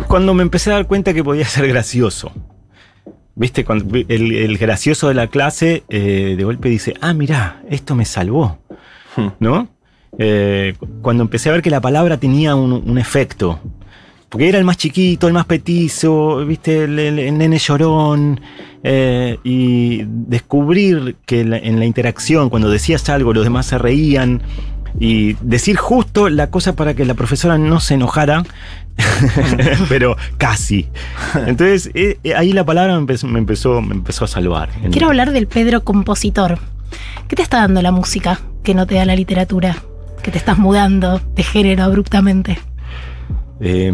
Cuando 0.08 0.34
me 0.34 0.43
empecé 0.43 0.71
a 0.71 0.75
dar 0.75 0.88
cuenta 0.88 1.13
que 1.13 1.23
podía 1.23 1.45
ser 1.45 1.67
gracioso. 1.67 2.32
Viste, 3.36 3.63
cuando 3.65 3.95
el, 3.95 4.32
el 4.34 4.58
gracioso 4.58 5.08
de 5.08 5.13
la 5.15 5.27
clase 5.27 5.84
eh, 5.89 6.36
de 6.38 6.43
golpe 6.43 6.69
dice, 6.69 6.93
ah, 7.01 7.13
mirá, 7.13 7.62
esto 7.69 7.95
me 7.95 8.06
salvó. 8.06 8.60
Hmm. 9.15 9.27
¿No? 9.39 9.67
Eh, 10.17 10.75
cuando 11.01 11.23
empecé 11.23 11.49
a 11.49 11.54
ver 11.54 11.62
que 11.62 11.69
la 11.69 11.82
palabra 11.82 12.17
tenía 12.17 12.56
un, 12.56 12.71
un 12.73 12.97
efecto. 12.97 13.60
Porque 14.30 14.47
era 14.47 14.58
el 14.58 14.63
más 14.63 14.77
chiquito, 14.77 15.27
el 15.27 15.34
más 15.34 15.45
petizo, 15.45 16.45
viste, 16.45 16.86
el, 16.86 16.97
el- 16.99 17.19
el 17.19 17.38
nene 17.38 17.58
llorón. 17.58 18.39
eh, 18.84 19.38
y 19.43 20.04
descubrir 20.06 21.15
que 21.25 21.43
la- 21.45 21.58
en 21.58 21.77
la 21.80 21.86
interacción, 21.86 22.49
cuando 22.49 22.69
decías 22.69 23.08
algo, 23.10 23.34
los 23.34 23.43
demás 23.43 23.65
se 23.67 23.77
reían. 23.77 24.41
Y 24.99 25.34
decir 25.41 25.77
justo 25.77 26.30
la 26.30 26.49
cosa 26.51 26.75
para 26.75 26.93
que 26.93 27.06
la 27.06 27.13
profesora 27.13 27.58
no 27.58 27.80
se 27.80 27.93
enojara, 27.95 28.43
pero 29.89 30.17
casi. 30.38 30.88
Entonces, 31.47 31.89
eh, 31.93 32.17
eh, 32.23 32.36
ahí 32.36 32.54
la 32.54 32.65
palabra 32.65 32.93
me 32.93 32.99
empezó, 32.99 33.27
me 33.27 33.39
empezó, 33.39 33.82
me 33.82 33.93
empezó 33.95 34.25
a 34.25 34.27
salvar. 34.27 34.69
Quiero 34.91 35.08
hablar 35.08 35.32
del 35.32 35.47
Pedro 35.47 35.84
compositor. 35.84 36.60
¿Qué 37.27 37.36
te 37.36 37.41
está 37.41 37.58
dando 37.62 37.82
la 37.82 37.91
música 37.91 38.41
que 38.63 38.73
no 38.75 38.86
te 38.86 38.95
da 38.95 39.06
la 39.06 39.15
literatura? 39.15 39.77
Que 40.21 40.32
te 40.32 40.38
estás 40.38 40.58
mudando 40.58 41.21
de 41.36 41.43
género 41.43 41.84
abruptamente. 41.84 42.60
Eh, 43.60 43.91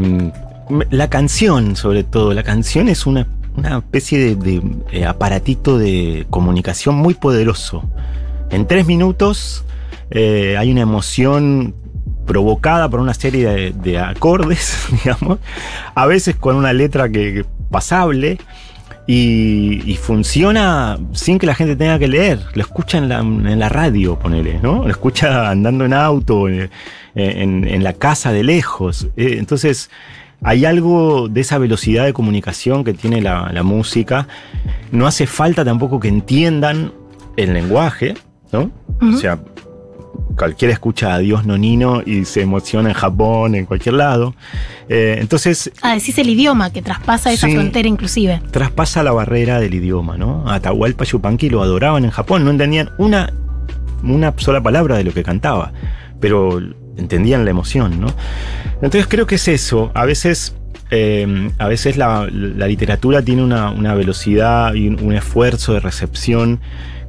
me- 0.69 0.87
la 0.89 1.09
canción, 1.09 1.75
sobre 1.75 2.03
todo, 2.03 2.33
la 2.33 2.43
canción 2.43 2.89
es 2.89 3.05
una, 3.05 3.27
una 3.55 3.77
especie 3.77 4.17
de, 4.19 4.35
de, 4.35 4.61
eh, 4.91 5.05
aparatito 5.05 5.77
de 5.77 6.25
comunicación 6.29 6.95
muy 6.95 7.13
poderoso. 7.13 7.83
En 8.49 8.65
tres 8.65 8.85
minutos 8.87 9.63
eh, 10.11 10.55
hay 10.57 10.71
una 10.71 10.81
emoción 10.81 11.75
provocada 12.25 12.89
por 12.89 12.99
una 12.99 13.13
serie 13.13 13.47
de, 13.47 13.71
de 13.71 13.99
acordes, 13.99 14.77
digamos, 15.03 15.39
a 15.95 16.05
veces 16.05 16.35
con 16.35 16.55
una 16.55 16.73
letra 16.73 17.09
que, 17.09 17.33
que 17.33 17.45
pasable, 17.71 18.37
Y, 19.09 19.81
y 19.89 19.95
funciona 19.95 20.97
sin 21.13 21.39
que 21.39 21.45
la 21.47 21.55
gente 21.55 21.77
tenga 21.77 21.97
que 21.97 22.09
leer. 22.09 22.39
Lo 22.55 22.61
escucha 22.61 22.97
en 22.97 23.07
la, 23.07 23.19
en 23.19 23.57
la 23.57 23.69
radio, 23.69 24.19
ponele, 24.19 24.59
¿no? 24.61 24.83
Lo 24.83 24.89
escucha 24.89 25.49
andando 25.49 25.85
en 25.85 25.93
auto, 25.93 26.49
en, 26.49 26.69
en- 27.15 27.65
en 27.65 27.83
la 27.85 27.93
casa 27.93 28.33
de 28.33 28.43
lejos. 28.43 29.07
Eh, 29.15 29.35
Entonces, 29.39 29.89
hay 30.43 30.65
algo 30.65 31.29
de 31.29 31.39
esa 31.39 31.57
velocidad 31.57 32.03
de 32.03 32.11
comunicación 32.11 32.83
que 32.83 32.93
tiene 32.93 33.21
la, 33.21 33.49
la 33.53 33.63
música. 33.63 34.27
No 34.91 35.07
hace 35.07 35.25
falta 35.25 35.63
tampoco 35.63 36.01
que 36.01 36.09
entiendan 36.09 36.91
el 37.37 37.53
lenguaje, 37.53 38.13
¿no? 38.51 38.71
O 38.99 39.13
sea, 39.17 39.39
cualquiera 40.37 40.73
escucha 40.73 41.13
a 41.15 41.19
Dios 41.19 41.45
Nonino 41.45 42.01
y 42.05 42.25
se 42.25 42.41
emociona 42.41 42.89
en 42.89 42.95
Japón, 42.95 43.55
en 43.55 43.65
cualquier 43.65 43.95
lado. 43.95 44.35
Eh, 44.89 45.17
entonces, 45.19 45.71
Ah, 45.81 45.95
decís 45.95 46.17
el 46.19 46.29
idioma 46.29 46.71
que 46.71 46.81
traspasa 46.81 47.31
esa 47.31 47.47
Sí. 47.47 47.53
frontera 47.53 47.87
inclusive. 47.87 48.41
traspasa 48.51 49.01
la 49.03 49.11
barrera 49.11 49.59
del 49.59 49.73
idioma, 49.73 50.17
¿no? 50.17 50.49
Atahualpa 50.49 51.03
Yupanqui 51.05 51.49
lo 51.49 51.63
adoraban 51.63 52.05
en 52.05 52.11
Japón, 52.11 52.45
no 52.45 52.51
entendían 52.51 52.91
una, 52.97 53.33
una 54.03 54.33
sola 54.37 54.61
palabra 54.61 54.97
de 54.97 55.03
lo 55.03 55.13
que 55.13 55.23
cantaba, 55.23 55.71
pero 56.19 56.59
entendían 56.97 57.43
la 57.45 57.51
emoción, 57.51 57.99
¿no? 57.99 58.07
Entonces 58.81 59.07
creo 59.07 59.25
que 59.27 59.35
es 59.35 59.47
eso. 59.47 59.91
A 59.95 60.05
veces, 60.05 60.55
eh, 60.91 61.49
a 61.57 61.67
veces 61.67 61.97
la, 61.97 62.27
la 62.31 62.67
literatura 62.67 63.21
tiene 63.23 63.43
una, 63.43 63.71
una 63.71 63.93
velocidad 63.95 64.73
y 64.75 64.87
un, 64.87 65.03
un 65.03 65.13
esfuerzo 65.13 65.73
de 65.73 65.79
recepción 65.79 66.59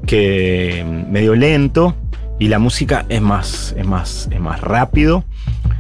que 0.07 0.85
medio 1.11 1.35
lento 1.35 1.95
y 2.39 2.49
la 2.49 2.59
música 2.59 3.05
es 3.09 3.21
más, 3.21 3.75
es 3.77 3.87
más, 3.87 4.29
es 4.31 4.41
más 4.41 4.61
rápido 4.61 5.25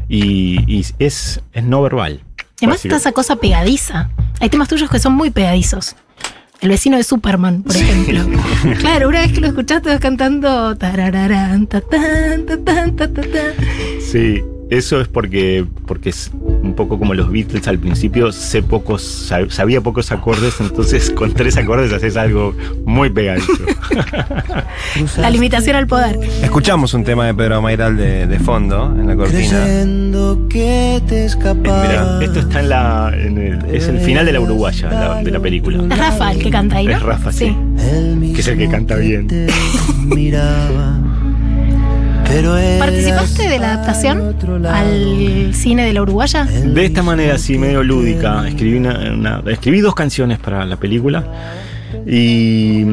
y, 0.09 0.65
y 0.67 0.81
es, 0.99 1.41
es 1.53 1.65
no 1.65 1.83
verbal. 1.83 2.23
Y 2.61 2.65
además 2.65 2.85
está 2.85 2.97
esa 2.97 3.13
cosa 3.13 3.37
pegadiza. 3.37 4.11
Hay 4.41 4.49
temas 4.49 4.69
tuyos 4.69 4.91
que 4.91 4.99
son 4.99 5.13
muy 5.13 5.31
pegadizos. 5.31 5.95
El 6.61 6.71
vecino 6.71 6.97
de 6.97 7.05
Superman, 7.05 7.63
por 7.63 7.77
ejemplo. 7.77 8.25
Claro, 8.81 9.09
una 9.09 9.21
vez 9.21 9.33
que 9.33 9.41
lo 9.41 9.47
escuchaste 9.47 9.91
vas 9.91 10.01
cantando. 10.01 10.77
tarararán, 10.77 11.69
ta, 11.69 11.81
tan, 11.81 12.47
ta, 12.47 12.57
tan, 12.59 12.97
ta, 12.97 13.07
ta, 13.13 13.23
tan. 13.23 13.53
Sí, 14.01 14.43
eso 14.71 15.01
es 15.01 15.09
porque, 15.09 15.65
porque 15.87 16.11
es 16.11 16.31
un 16.43 16.75
poco 16.75 16.99
como 16.99 17.15
los 17.15 17.31
Beatles 17.31 17.67
al 17.69 17.79
principio, 17.79 18.33
sé 18.33 18.63
pocos, 18.63 19.31
sab- 19.31 19.51
sabía 19.51 19.81
pocos 19.81 20.11
acordes, 20.13 20.61
entonces 20.61 21.11
con 21.15 21.33
tres 21.33 21.57
acordes 21.57 21.93
haces 21.93 22.17
algo 22.17 22.55
muy 22.85 23.11
pegadizo. 23.11 23.53
La 25.19 25.31
limitación 25.31 25.77
al 25.77 25.87
poder. 25.87 26.19
Escuchamos 26.43 26.93
un 26.95 27.05
tema 27.05 27.27
de 27.27 27.35
Pedro 27.35 27.63
Mairal 27.63 27.97
de, 27.97 28.27
de 28.27 28.39
fondo 28.39 28.95
en 28.99 29.07
la 29.07 29.17
cortina. 29.17 29.65
Que 30.51 31.01
te 31.07 31.23
Eh, 31.23 31.25
escapaba. 31.27 31.83
Mira, 31.87 32.19
esto 32.23 32.41
está 32.41 32.61
en 32.61 32.69
la, 32.69 33.13
en 33.15 33.39
el- 33.39 33.75
es 33.75 33.87
el 33.89 33.99
final 34.01 34.27
de 34.27 34.33
la 34.33 34.41
Uruguaya, 34.41 34.91
la- 34.91 35.23
de 35.23 35.31
la 35.31 35.41
película. 35.41 35.83
Es 35.91 35.99
Rafa 35.99 36.33
el 36.33 36.39
que 36.43 36.51
canta 36.51 36.77
ahí, 36.77 36.87
¿no? 36.87 36.93
Es 36.97 37.03
Rafa, 37.03 37.33
sí. 37.33 37.47
El 37.47 38.33
Que 38.35 38.41
es 38.41 38.49
el 38.49 38.59
que 38.59 38.69
canta 38.69 38.97
bien. 38.97 39.29
¿Participaste 42.79 43.49
de 43.49 43.59
la 43.59 43.73
adaptación 43.75 44.37
al 44.67 45.55
cine 45.55 45.87
de 45.87 45.93
la 45.95 46.03
Uruguaya? 46.03 46.45
De 46.45 46.85
esta 46.85 47.03
manera, 47.03 47.35
así 47.37 47.57
medio 47.57 47.83
lúdica, 47.83 48.47
escribí, 48.47 48.77
una, 48.77 49.13
una- 49.15 49.43
escribí 49.51 49.81
dos 49.81 49.95
canciones 49.95 50.39
para 50.39 50.67
la 50.67 50.77
película 50.77 51.25
y, 52.07 52.85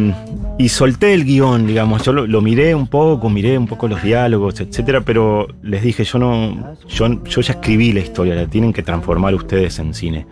y 0.57 0.69
solté 0.69 1.13
el 1.13 1.25
guion, 1.25 1.67
digamos. 1.67 2.03
Yo 2.03 2.13
lo, 2.13 2.25
lo 2.27 2.41
miré 2.41 2.73
un 2.75 2.87
poco, 2.87 3.29
miré 3.29 3.57
un 3.57 3.67
poco 3.67 3.89
los 3.89 4.01
diálogos, 4.01 4.61
etcétera, 4.61 5.01
pero 5.01 5.47
les 5.61 5.83
dije, 5.83 6.05
yo 6.05 6.17
no, 6.17 6.77
yo, 6.87 7.23
yo 7.25 7.41
ya 7.41 7.53
escribí 7.53 7.91
la 7.91 7.99
historia, 7.99 8.35
la 8.35 8.47
tienen 8.47 8.71
que 8.71 8.83
transformar 8.83 9.35
ustedes 9.35 9.77
en 9.79 9.93
cine. 9.93 10.25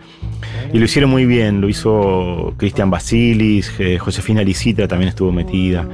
Y 0.71 0.79
lo 0.79 0.85
hicieron 0.85 1.11
muy 1.11 1.25
bien, 1.25 1.59
lo 1.59 1.67
hizo 1.67 2.53
Cristian 2.57 2.89
Basilis, 2.89 3.69
eh, 3.79 3.97
Josefina 3.99 4.43
Licitra 4.43 4.87
también 4.87 5.09
estuvo 5.09 5.31
metida, 5.31 5.85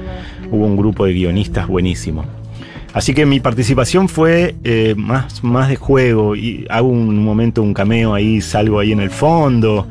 hubo 0.52 0.64
un 0.64 0.76
grupo 0.76 1.06
de 1.06 1.12
guionistas 1.12 1.66
buenísimo. 1.66 2.24
Así 2.92 3.14
que 3.14 3.24
mi 3.26 3.38
participación 3.40 4.08
fue 4.08 4.56
eh, 4.64 4.94
más, 4.96 5.44
más 5.44 5.68
de 5.68 5.76
juego. 5.76 6.34
Y 6.34 6.66
hago 6.70 6.88
un 6.88 7.22
momento 7.24 7.62
un 7.62 7.74
cameo 7.74 8.14
ahí, 8.14 8.40
salgo 8.40 8.80
ahí 8.80 8.92
en 8.92 9.00
el 9.00 9.10
fondo. 9.10 9.86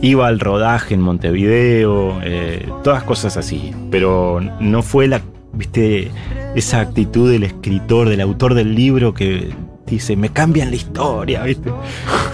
Iba 0.00 0.28
al 0.28 0.38
rodaje 0.38 0.94
en 0.94 1.00
Montevideo, 1.00 2.20
eh, 2.22 2.68
todas 2.84 3.02
cosas 3.02 3.36
así. 3.36 3.72
Pero 3.90 4.40
no 4.60 4.82
fue 4.82 5.08
la, 5.08 5.22
viste, 5.52 6.10
esa 6.54 6.80
actitud 6.80 7.30
del 7.30 7.42
escritor, 7.42 8.08
del 8.08 8.20
autor 8.20 8.54
del 8.54 8.74
libro 8.74 9.12
que 9.12 9.50
dice, 9.86 10.16
me 10.16 10.30
cambian 10.30 10.70
la 10.70 10.76
historia, 10.76 11.42
viste. 11.44 11.70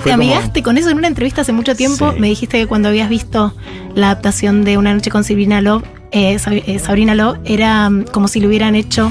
Te 0.05 0.11
como- 0.11 0.15
amigaste 0.15 0.63
con 0.63 0.79
eso 0.79 0.91
en 0.91 0.99
una 0.99 1.09
entrevista 1.09 1.41
hace 1.43 1.53
mucho 1.53 1.75
tiempo. 1.75 2.13
Sí. 2.13 2.21
Me 2.21 2.29
dijiste 2.29 2.59
que 2.59 2.67
cuando 2.67 2.89
habías 2.89 3.09
visto 3.09 3.55
la 3.95 4.07
adaptación 4.07 4.65
de 4.65 4.79
Una 4.79 4.95
noche 4.95 5.11
con 5.11 5.23
Sabrina 5.25 5.61
Love, 5.61 5.85
eh, 6.13 6.37
eh, 6.67 6.79
Sabrina 6.79 7.15
Love 7.15 7.39
era 7.45 7.89
mm, 7.89 8.05
como 8.13 8.29
si 8.29 8.41
le 8.41 8.47
hubieran 8.47 8.75
hecho 8.75 9.11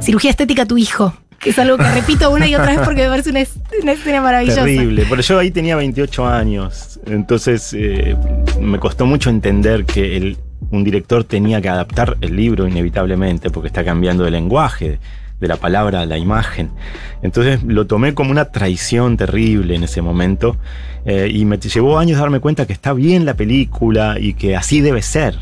cirugía 0.00 0.30
estética 0.30 0.62
a 0.62 0.66
tu 0.66 0.78
hijo. 0.78 1.14
Es 1.44 1.58
algo 1.58 1.76
que 1.76 1.88
repito 1.92 2.30
una 2.30 2.48
y 2.48 2.54
otra 2.56 2.66
vez 2.66 2.80
porque 2.84 3.02
me 3.02 3.08
parece 3.08 3.30
una 3.30 3.92
escena 3.92 4.20
maravillosa. 4.20 4.64
Terrible. 4.64 5.06
Pero 5.08 5.22
yo 5.22 5.38
ahí 5.38 5.50
tenía 5.52 5.76
28 5.76 6.26
años. 6.26 6.98
Entonces 7.06 7.72
eh, 7.78 8.16
me 8.60 8.78
costó 8.80 9.06
mucho 9.06 9.30
entender 9.30 9.84
que 9.84 10.16
el- 10.16 10.36
un 10.70 10.82
director 10.82 11.22
tenía 11.24 11.60
que 11.62 11.68
adaptar 11.68 12.16
el 12.20 12.34
libro 12.34 12.66
inevitablemente 12.66 13.50
porque 13.50 13.68
está 13.68 13.84
cambiando 13.84 14.24
de 14.24 14.32
lenguaje, 14.32 14.98
de 15.40 15.46
la 15.48 15.56
palabra 15.56 16.00
a 16.00 16.06
la 16.06 16.18
imagen. 16.18 16.70
Entonces 17.22 17.62
lo 17.62 17.86
tomé 17.86 18.12
como 18.14 18.32
una 18.32 18.46
traición 18.46 19.16
terrible 19.16 19.76
en 19.76 19.84
ese 19.84 20.02
momento 20.02 20.56
eh, 21.06 21.30
y 21.32 21.44
me 21.44 21.58
llevó 21.58 21.98
años 22.00 22.18
darme 22.18 22.40
cuenta 22.40 22.66
que 22.66 22.72
está 22.72 22.92
bien 22.92 23.24
la 23.24 23.34
película 23.34 24.16
y 24.18 24.34
que 24.34 24.56
así 24.56 24.80
debe 24.80 25.02
ser. 25.02 25.36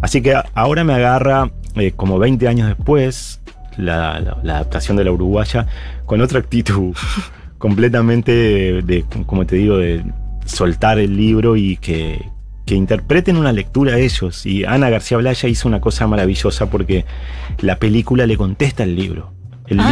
Así 0.00 0.22
que 0.22 0.34
ahora 0.54 0.82
me 0.84 0.94
agarra, 0.94 1.50
eh, 1.76 1.92
como 1.94 2.18
20 2.18 2.48
años 2.48 2.68
después, 2.68 3.39
la, 3.80 4.20
la- 4.20 4.38
la 4.42 4.54
adaptación 4.56 4.96
de 4.96 5.04
la 5.04 5.12
uruguaya 5.12 5.66
con 6.06 6.20
otra 6.20 6.38
actitud 6.40 6.94
completamente 7.58 8.32
de, 8.32 8.82
de, 8.82 9.04
como 9.26 9.46
te 9.46 9.56
digo, 9.56 9.76
de 9.78 10.04
soltar 10.44 10.98
el 10.98 11.16
libro 11.16 11.56
y 11.56 11.76
que, 11.76 12.24
que 12.66 12.74
interpreten 12.74 13.36
una 13.36 13.52
lectura 13.52 13.94
a 13.94 13.98
ellos. 13.98 14.46
Y 14.46 14.64
Ana 14.64 14.90
García 14.90 15.18
Blaya 15.18 15.48
hizo 15.48 15.68
una 15.68 15.80
cosa 15.80 16.06
maravillosa 16.06 16.70
porque 16.70 17.04
la 17.60 17.76
película 17.78 18.26
le 18.26 18.36
contesta 18.36 18.82
al 18.82 18.96
libro. 18.96 19.32
El, 19.66 19.78
Ah, 19.80 19.90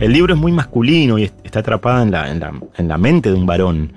el 0.00 0.12
libro 0.12 0.34
es 0.34 0.40
muy 0.40 0.50
masculino 0.52 1.18
y 1.18 1.24
est- 1.24 1.38
está 1.44 1.60
atrapada 1.60 2.02
en 2.02 2.10
la, 2.10 2.30
en 2.30 2.40
la- 2.40 2.60
en 2.76 2.88
la 2.88 2.98
mente 2.98 3.28
de 3.30 3.36
un 3.36 3.46
varón. 3.46 3.92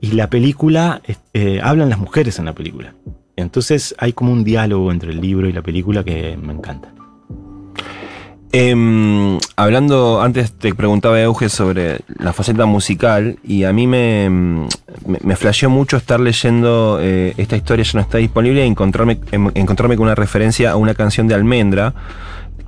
Y 0.00 0.12
la 0.12 0.30
película, 0.30 1.02
eh, 1.34 1.60
hablan 1.62 1.88
las 1.90 1.98
mujeres 1.98 2.38
en 2.38 2.44
la 2.46 2.52
película. 2.54 2.94
Entonces 3.34 3.94
hay 3.98 4.12
como 4.12 4.32
un 4.32 4.44
diálogo 4.44 4.90
entre 4.92 5.10
el 5.10 5.20
libro 5.20 5.48
y 5.48 5.52
la 5.52 5.62
película 5.62 6.04
que 6.04 6.38
me 6.40 6.52
encanta. 6.52 6.92
Em, 8.52 9.38
hablando, 9.56 10.22
antes 10.22 10.52
te 10.52 10.74
preguntaba 10.74 11.20
Euge 11.20 11.48
sobre 11.48 12.00
la 12.18 12.32
faceta 12.32 12.64
musical 12.64 13.38
y 13.44 13.64
a 13.64 13.72
mí 13.72 13.86
me, 13.86 14.24
em, 14.24 14.68
me, 15.22 15.36
flasheó 15.36 15.68
mucho 15.68 15.96
estar 15.96 16.20
leyendo 16.20 16.98
eh, 17.00 17.34
esta 17.36 17.56
historia 17.56 17.84
ya 17.84 17.92
no 17.94 18.00
está 18.00 18.18
disponible 18.18 18.64
y 18.64 18.68
encontrarme, 18.68 19.18
em- 19.32 19.50
encontrarme 19.54 19.96
con 19.96 20.04
una 20.04 20.14
referencia 20.14 20.70
a 20.70 20.76
una 20.76 20.94
canción 20.94 21.28
de 21.28 21.34
Almendra 21.34 21.92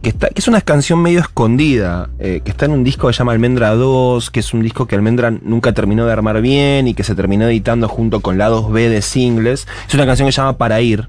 que, 0.03 0.11
está, 0.11 0.29
es 0.35 0.47
una 0.47 0.61
canción 0.61 1.01
medio 1.01 1.21
escondida, 1.21 2.11
eh, 2.19 2.41
que 2.45 2.51
está 2.51 2.67
en 2.67 2.73
un 2.73 2.85
disco 2.85 3.09
que 3.09 3.15
se 3.15 3.19
llama 3.19 3.33
Almendra 3.33 3.75
2, 3.75 4.31
que 4.31 4.41
es 4.41 4.55
un 4.55 4.63
disco 4.63 4.87
que 4.87 4.95
Almendra 4.95 5.31
nunca 5.31 5.73
terminó 5.73 6.07
de 6.07 6.13
armar 6.13 6.41
bien 6.41 6.87
y 6.87 6.95
que 6.95 7.03
se 7.03 7.15
terminó 7.15 7.47
editando 7.47 7.89
junto 7.89 8.21
con 8.21 8.39
lados 8.39 8.71
B 8.71 8.89
de 8.89 9.03
singles. 9.03 9.67
Es 9.89 9.95
una 9.95 10.07
canción 10.07 10.29
que 10.29 10.33
se 10.33 10.41
llama 10.41 10.57
Para 10.57 10.81
Ir, 10.81 11.09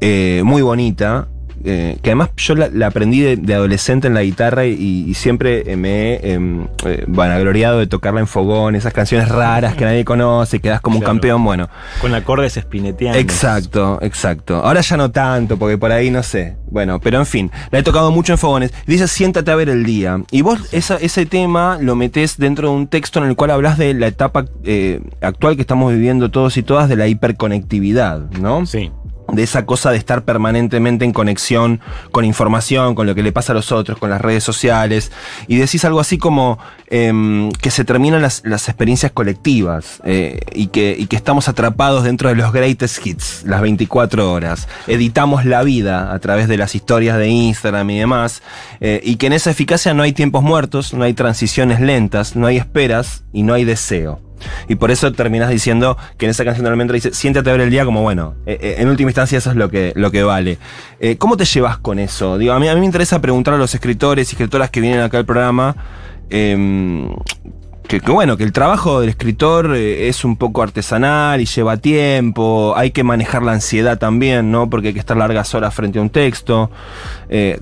eh, 0.00 0.42
muy 0.44 0.62
bonita. 0.62 1.28
Eh, 1.64 1.98
que 2.02 2.10
además 2.10 2.30
yo 2.36 2.54
la, 2.54 2.68
la 2.72 2.88
aprendí 2.88 3.20
de, 3.20 3.36
de 3.36 3.54
adolescente 3.54 4.06
en 4.08 4.14
la 4.14 4.22
guitarra 4.22 4.66
y, 4.66 4.74
y 5.08 5.14
siempre 5.14 5.62
eh, 5.70 5.76
me 5.76 6.14
he 6.14 6.32
em, 6.32 6.66
eh, 6.84 7.04
vanagloriado 7.06 7.78
de 7.78 7.86
tocarla 7.86 8.20
en 8.20 8.26
fogón, 8.26 8.74
esas 8.76 8.92
canciones 8.92 9.28
raras 9.28 9.74
que 9.74 9.84
nadie 9.84 10.04
conoce, 10.04 10.60
quedas 10.60 10.80
como 10.80 10.98
un 10.98 11.04
campeón, 11.04 11.42
bueno. 11.44 11.68
Con 12.00 12.14
acordes 12.14 12.56
espineteando. 12.56 13.18
Exacto, 13.18 13.98
exacto. 14.02 14.56
Ahora 14.56 14.80
ya 14.80 14.96
no 14.96 15.10
tanto, 15.10 15.56
porque 15.58 15.78
por 15.78 15.90
ahí 15.92 16.10
no 16.10 16.22
sé. 16.22 16.56
Bueno, 16.70 17.00
pero 17.00 17.18
en 17.18 17.26
fin, 17.26 17.50
la 17.70 17.78
he 17.78 17.82
tocado 17.82 18.10
mucho 18.10 18.32
en 18.32 18.38
fogones. 18.38 18.72
Dice, 18.86 19.06
siéntate 19.08 19.50
a 19.50 19.54
ver 19.54 19.68
el 19.68 19.84
día. 19.84 20.20
Y 20.30 20.42
vos 20.42 20.58
esa- 20.72 20.96
ese 20.96 21.24
tema 21.24 21.78
lo 21.80 21.94
metés 21.96 22.36
dentro 22.36 22.68
de 22.70 22.74
un 22.74 22.88
texto 22.88 23.20
en 23.22 23.28
el 23.28 23.36
cual 23.36 23.50
hablas 23.52 23.78
de 23.78 23.94
la 23.94 24.08
etapa 24.08 24.44
eh, 24.64 25.00
actual 25.20 25.54
que 25.56 25.60
estamos 25.62 25.92
viviendo 25.92 26.30
todos 26.30 26.56
y 26.56 26.62
todas 26.62 26.88
de 26.88 26.96
la 26.96 27.06
hiperconectividad, 27.06 28.30
¿no? 28.40 28.66
Sí. 28.66 28.90
De 29.34 29.42
esa 29.42 29.66
cosa 29.66 29.90
de 29.90 29.98
estar 29.98 30.24
permanentemente 30.24 31.04
en 31.04 31.12
conexión 31.12 31.80
con 32.10 32.24
información, 32.24 32.94
con 32.94 33.06
lo 33.06 33.14
que 33.14 33.22
le 33.22 33.32
pasa 33.32 33.52
a 33.52 33.54
los 33.54 33.72
otros, 33.72 33.98
con 33.98 34.10
las 34.10 34.20
redes 34.20 34.44
sociales, 34.44 35.12
y 35.48 35.56
decís 35.56 35.84
algo 35.84 36.00
así 36.00 36.18
como 36.18 36.58
em, 36.88 37.50
que 37.52 37.70
se 37.70 37.84
terminan 37.84 38.22
las, 38.22 38.42
experiencias 38.44 39.12
colectivas 39.12 40.00
eh, 40.04 40.40
y, 40.52 40.68
que, 40.68 40.96
y 40.98 41.06
que 41.06 41.16
estamos 41.16 41.48
atrapados 41.48 42.04
dentro 42.04 42.28
de 42.28 42.34
los 42.34 42.52
greatest 42.52 43.04
hits, 43.06 43.42
las 43.44 43.60
24 43.60 44.32
horas. 44.32 44.68
Editamos 44.86 45.44
la 45.44 45.62
vida 45.62 46.12
a 46.12 46.18
través 46.18 46.48
de 46.48 46.56
las 46.56 46.74
historias 46.74 47.18
de 47.18 47.28
Instagram 47.28 47.88
y 47.90 47.98
demás, 47.98 48.42
eh, 48.80 49.00
y 49.02 49.16
que 49.16 49.26
en 49.26 49.32
esa 49.32 49.50
eficacia 49.50 49.94
no 49.94 50.02
hay 50.02 50.12
tiempos 50.12 50.42
muertos, 50.42 50.94
no 50.94 51.04
hay 51.04 51.14
transiciones 51.14 51.80
lentas, 51.80 52.36
no 52.36 52.46
hay 52.46 52.56
esperas 52.56 53.24
y 53.32 53.42
no 53.42 53.54
hay 53.54 53.64
deseo. 53.64 54.20
Y 54.68 54.76
por 54.76 54.90
eso 54.90 55.12
terminás 55.12 55.50
diciendo 55.50 55.96
que 56.18 56.26
en 56.26 56.30
esa 56.30 56.44
canción 56.44 56.64
de 56.64 56.70
Almendra 56.70 56.94
dice, 56.94 57.12
siéntate 57.12 57.50
a 57.50 57.52
ver 57.52 57.62
el 57.62 57.70
día 57.70 57.84
como 57.84 58.02
bueno. 58.02 58.34
eh, 58.46 58.58
eh, 58.60 58.74
en 58.78 58.88
última 58.88 59.10
instancia 59.10 59.38
eso 59.38 59.50
es 59.50 59.56
lo 59.56 59.70
que, 59.70 59.92
lo 59.96 60.10
que 60.10 60.22
vale. 60.22 60.58
Eh, 61.00 61.16
¿Cómo 61.16 61.36
te 61.36 61.44
llevas 61.44 61.78
con 61.78 61.98
eso? 61.98 62.38
Digo, 62.38 62.52
a 62.52 62.60
mí, 62.60 62.68
a 62.68 62.74
mí 62.74 62.80
me 62.80 62.86
interesa 62.86 63.20
preguntar 63.20 63.54
a 63.54 63.58
los 63.58 63.74
escritores 63.74 64.28
y 64.28 64.32
escritoras 64.34 64.70
que 64.70 64.80
vienen 64.80 65.00
acá 65.00 65.18
al 65.18 65.26
programa. 65.26 65.76
em, 66.30 67.08
que, 67.86 68.00
bueno, 68.00 68.38
que 68.38 68.44
el 68.44 68.52
trabajo 68.52 69.00
del 69.00 69.10
escritor 69.10 69.76
es 69.76 70.24
un 70.24 70.36
poco 70.36 70.62
artesanal 70.62 71.40
y 71.42 71.44
lleva 71.44 71.76
tiempo, 71.76 72.72
hay 72.76 72.92
que 72.92 73.04
manejar 73.04 73.42
la 73.42 73.52
ansiedad 73.52 73.98
también, 73.98 74.50
¿no? 74.50 74.70
Porque 74.70 74.88
hay 74.88 74.94
que 74.94 75.00
estar 75.00 75.16
largas 75.18 75.54
horas 75.54 75.74
frente 75.74 75.98
a 75.98 76.02
un 76.02 76.08
texto, 76.08 76.70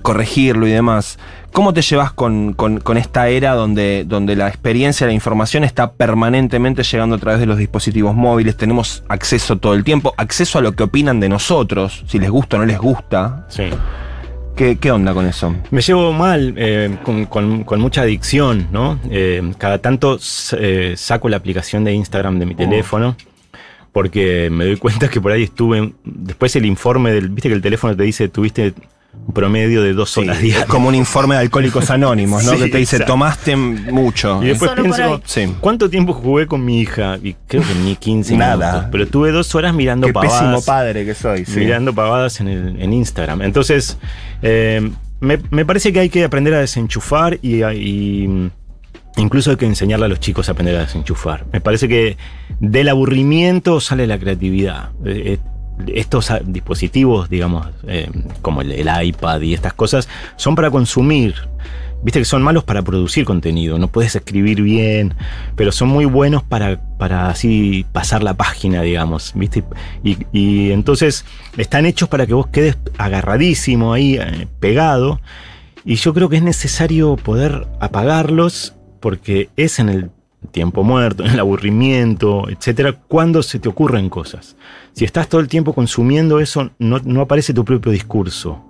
corregirlo 0.01 0.65
y 0.65 0.71
demás. 0.71 1.19
¿Cómo 1.53 1.71
te 1.73 1.81
llevas 1.83 2.11
con, 2.11 2.53
con- 2.53 2.79
con 2.79 2.97
esta 2.97 3.29
era 3.29 3.53
donde, 3.53 4.05
donde 4.07 4.35
la 4.35 4.47
experiencia, 4.47 5.05
la 5.05 5.13
información 5.13 5.63
está 5.63 5.91
permanentemente 5.93 6.81
llegando 6.83 7.15
a 7.15 7.19
través 7.19 7.39
de 7.39 7.45
los 7.45 7.57
dispositivos 7.59 8.15
móviles? 8.15 8.57
Tenemos 8.57 9.03
acceso 9.07 9.57
todo 9.57 9.75
el 9.75 9.83
tiempo, 9.83 10.15
acceso 10.17 10.57
a 10.57 10.61
lo 10.63 10.71
que 10.71 10.81
opinan 10.83 11.19
de 11.19 11.29
nosotros, 11.29 12.03
si 12.07 12.17
les 12.17 12.31
gusta 12.31 12.57
o 12.57 12.59
no 12.59 12.65
les 12.65 12.79
gusta. 12.79 13.45
Sí. 13.49 13.65
¿Qué, 14.55 14.77
qué 14.77 14.91
onda 14.91 15.13
con 15.13 15.27
eso? 15.27 15.55
Me 15.69 15.81
llevo 15.81 16.11
mal, 16.11 16.55
eh, 16.57 16.97
con, 17.03 17.25
con- 17.25 17.63
con 17.63 17.79
mucha 17.79 18.01
adicción, 18.01 18.67
¿no? 18.71 18.99
Eh, 19.11 19.53
cada 19.59 19.77
tanto 19.77 20.17
eh, 20.57 20.95
saco 20.97 21.29
la 21.29 21.37
aplicación 21.37 21.83
de 21.83 21.93
Instagram 21.93 22.39
de 22.39 22.45
mi 22.47 22.55
teléfono 22.55 23.15
porque 23.91 24.49
me 24.51 24.65
doy 24.65 24.77
cuenta 24.77 25.07
que 25.07 25.21
por 25.21 25.31
ahí 25.31 25.43
estuve. 25.43 25.93
Después 26.03 26.55
el 26.55 26.65
informe 26.65 27.11
del. 27.11 27.29
Viste 27.29 27.49
que 27.49 27.55
el 27.55 27.61
teléfono 27.61 27.95
te 27.95 28.01
dice 28.03 28.27
tuviste 28.27 28.73
promedio 29.33 29.81
de 29.81 29.93
dos 29.93 30.17
horas 30.17 30.37
Sí, 30.37 30.43
diarias. 30.43 30.63
es 30.63 30.69
como 30.69 30.89
un 30.89 30.95
informe 30.95 31.35
de 31.35 31.41
alcohólicos 31.41 31.89
anónimos, 31.89 32.43
¿no? 32.43 32.51
Sí, 32.53 32.57
que 32.59 32.67
te 32.69 32.77
dice, 32.79 32.97
exacto. 32.97 33.13
tomaste 33.13 33.55
mucho. 33.55 34.43
Y 34.43 34.47
después 34.47 34.71
Solo 34.71 34.83
pienso. 34.83 35.21
Sí. 35.25 35.53
¿cuánto 35.59 35.89
tiempo 35.89 36.13
jugué 36.13 36.45
con 36.47 36.63
mi 36.65 36.81
hija? 36.81 37.17
Y 37.23 37.35
creo 37.47 37.63
que 37.63 37.73
ni 37.83 37.95
15 37.95 38.35
Nada. 38.37 38.67
minutos. 38.71 38.89
Pero 38.91 39.07
tuve 39.07 39.31
dos 39.31 39.55
horas 39.55 39.73
mirando 39.73 40.07
Qué 40.07 40.13
pavadas. 40.13 40.39
pésimo 40.41 40.61
padre 40.63 41.05
que 41.05 41.15
soy, 41.15 41.45
sí. 41.45 41.59
mirando 41.59 41.93
pavadas 41.93 42.39
en, 42.41 42.47
el- 42.49 42.81
en 42.81 42.93
Instagram. 42.93 43.41
Entonces, 43.43 43.97
eh, 44.41 44.91
me, 45.21 45.39
me 45.51 45.65
parece 45.65 45.93
que 45.93 45.99
hay 46.01 46.09
que 46.09 46.23
aprender 46.25 46.53
a 46.53 46.59
desenchufar 46.59 47.39
y, 47.41 47.63
y, 47.63 48.27
mm, 48.27 48.49
incluso 49.17 49.51
hay 49.51 49.57
que 49.57 49.65
enseñarle 49.65 50.05
a 50.05 50.09
los 50.09 50.19
chicos 50.19 50.49
a 50.49 50.51
aprender 50.51 50.75
a 50.75 50.81
desenchufar. 50.81 51.45
Me 51.53 51.61
parece 51.61 51.87
que 51.87 52.17
del 52.59 52.89
aburrimiento 52.89 53.79
sale 53.79 54.05
la 54.05 54.19
creatividad. 54.19 54.89
Estos 55.87 56.31
ah, 56.31 56.41
dispositivos, 56.43 57.29
digamos, 57.29 57.67
eh, 57.87 58.09
como 58.41 58.61
el, 58.61 58.89
iPad 59.03 59.41
y 59.41 59.53
estas 59.53 59.73
cosas, 59.73 60.07
son 60.35 60.55
para 60.55 60.69
consumir. 60.71 61.35
Viste 62.03 62.19
que 62.19 62.25
son 62.25 62.43
malos 62.43 62.65
para 62.65 62.81
producir 62.81 63.23
contenido, 63.23 63.77
no 63.79 63.87
puedes 63.87 64.13
escribir 64.13 64.61
bien, 64.61 65.13
pero 65.55 65.71
son 65.71 65.87
muy 65.87 66.03
buenos 66.03 66.43
para, 66.43 66.81
para 66.97 67.29
así 67.29 67.85
pasar 67.93 68.23
la 68.23 68.33
página, 68.33 68.81
digamos, 68.81 69.31
¿viste? 69.35 69.63
Y, 70.03 70.17
y 70.33 70.71
entonces 70.71 71.23
están 71.55 71.85
hechos 71.85 72.09
para 72.09 72.25
que 72.27 72.33
vos 72.33 72.47
quedes 72.47 72.77
agarradísimo 72.97 73.93
ahí, 73.93 74.15
eh, 74.15 74.47
pegado, 74.59 75.21
y 75.85 75.95
yo 75.95 76.13
creo 76.13 76.29
que 76.29 76.37
es 76.37 76.43
necesario 76.43 77.15
poder 77.15 77.67
apagarlos 77.79 78.73
porque 78.99 79.49
es 79.57 79.79
en 79.79 79.89
el 79.89 80.11
tiempo 80.53 80.83
muerto, 80.83 81.25
en 81.25 81.31
el 81.31 81.39
aburrimiento, 81.39 82.47
etcétera, 82.47 82.93
cuando 82.93 83.43
se 83.43 83.59
te 83.59 83.67
ocurren 83.67 84.09
cosas. 84.09 84.55
Si 84.93 85.03
estás 85.03 85.27
todo 85.27 85.41
el 85.41 85.49
tiempo 85.49 85.73
consumiendo 85.73 86.39
eso, 86.39 86.71
no, 86.79 86.99
no 87.03 87.21
aparece 87.21 87.53
tu 87.53 87.65
propio 87.65 87.91
discurso. 87.91 88.63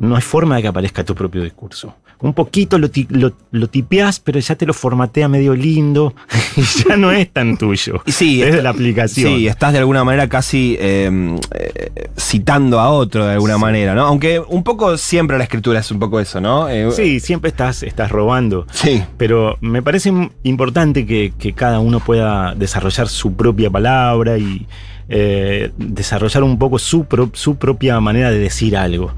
No 0.00 0.16
hay 0.16 0.22
forma 0.22 0.56
de 0.56 0.62
que 0.62 0.68
aparezca 0.68 1.04
tu 1.04 1.14
propio 1.14 1.44
discurso. 1.44 1.94
Un 2.20 2.32
poquito 2.32 2.78
lo, 2.78 2.88
lo, 3.10 3.32
lo 3.50 3.68
tipeás, 3.68 4.18
pero 4.20 4.38
ya 4.40 4.54
te 4.54 4.64
lo 4.66 4.72
formatea 4.72 5.28
medio 5.28 5.54
lindo 5.54 6.14
y 6.56 6.62
ya 6.62 6.96
no 6.96 7.12
es 7.12 7.30
tan 7.30 7.56
tuyo. 7.58 8.02
Sí, 8.06 8.42
es 8.42 8.54
de 8.54 8.62
la 8.62 8.70
aplicación. 8.70 9.30
Sí, 9.36 9.46
estás 9.46 9.72
de 9.72 9.78
alguna 9.80 10.04
manera 10.04 10.28
casi 10.28 10.76
eh, 10.80 11.36
eh, 11.54 12.08
citando 12.16 12.80
a 12.80 12.90
otro 12.90 13.26
de 13.26 13.32
alguna 13.34 13.54
Sí. 13.56 13.60
manera, 13.60 13.94
¿no? 13.94 14.02
Aunque 14.06 14.40
un 14.40 14.62
poco 14.64 14.96
siempre 14.96 15.36
la 15.38 15.44
escritura 15.44 15.80
es 15.80 15.90
un 15.90 15.98
poco 15.98 16.18
eso, 16.20 16.40
¿no? 16.40 16.68
Eh, 16.68 16.90
Sí, 16.92 17.20
siempre 17.20 17.50
estás, 17.50 17.82
estás 17.82 18.10
robando. 18.10 18.66
Sí. 18.72 19.02
Pero 19.18 19.58
me 19.60 19.82
parece 19.82 20.12
importante 20.44 21.04
que, 21.06 21.32
que 21.38 21.52
cada 21.52 21.80
uno 21.80 22.00
pueda 22.00 22.54
desarrollar 22.54 23.08
su 23.08 23.34
propia 23.34 23.70
palabra 23.70 24.38
y 24.38 24.66
eh, 25.08 25.70
desarrollar 25.76 26.42
un 26.42 26.58
poco 26.58 26.78
su, 26.78 27.04
pro- 27.04 27.30
su 27.34 27.56
propia 27.56 28.00
manera 28.00 28.30
de 28.30 28.38
decir 28.38 28.76
algo. 28.76 29.14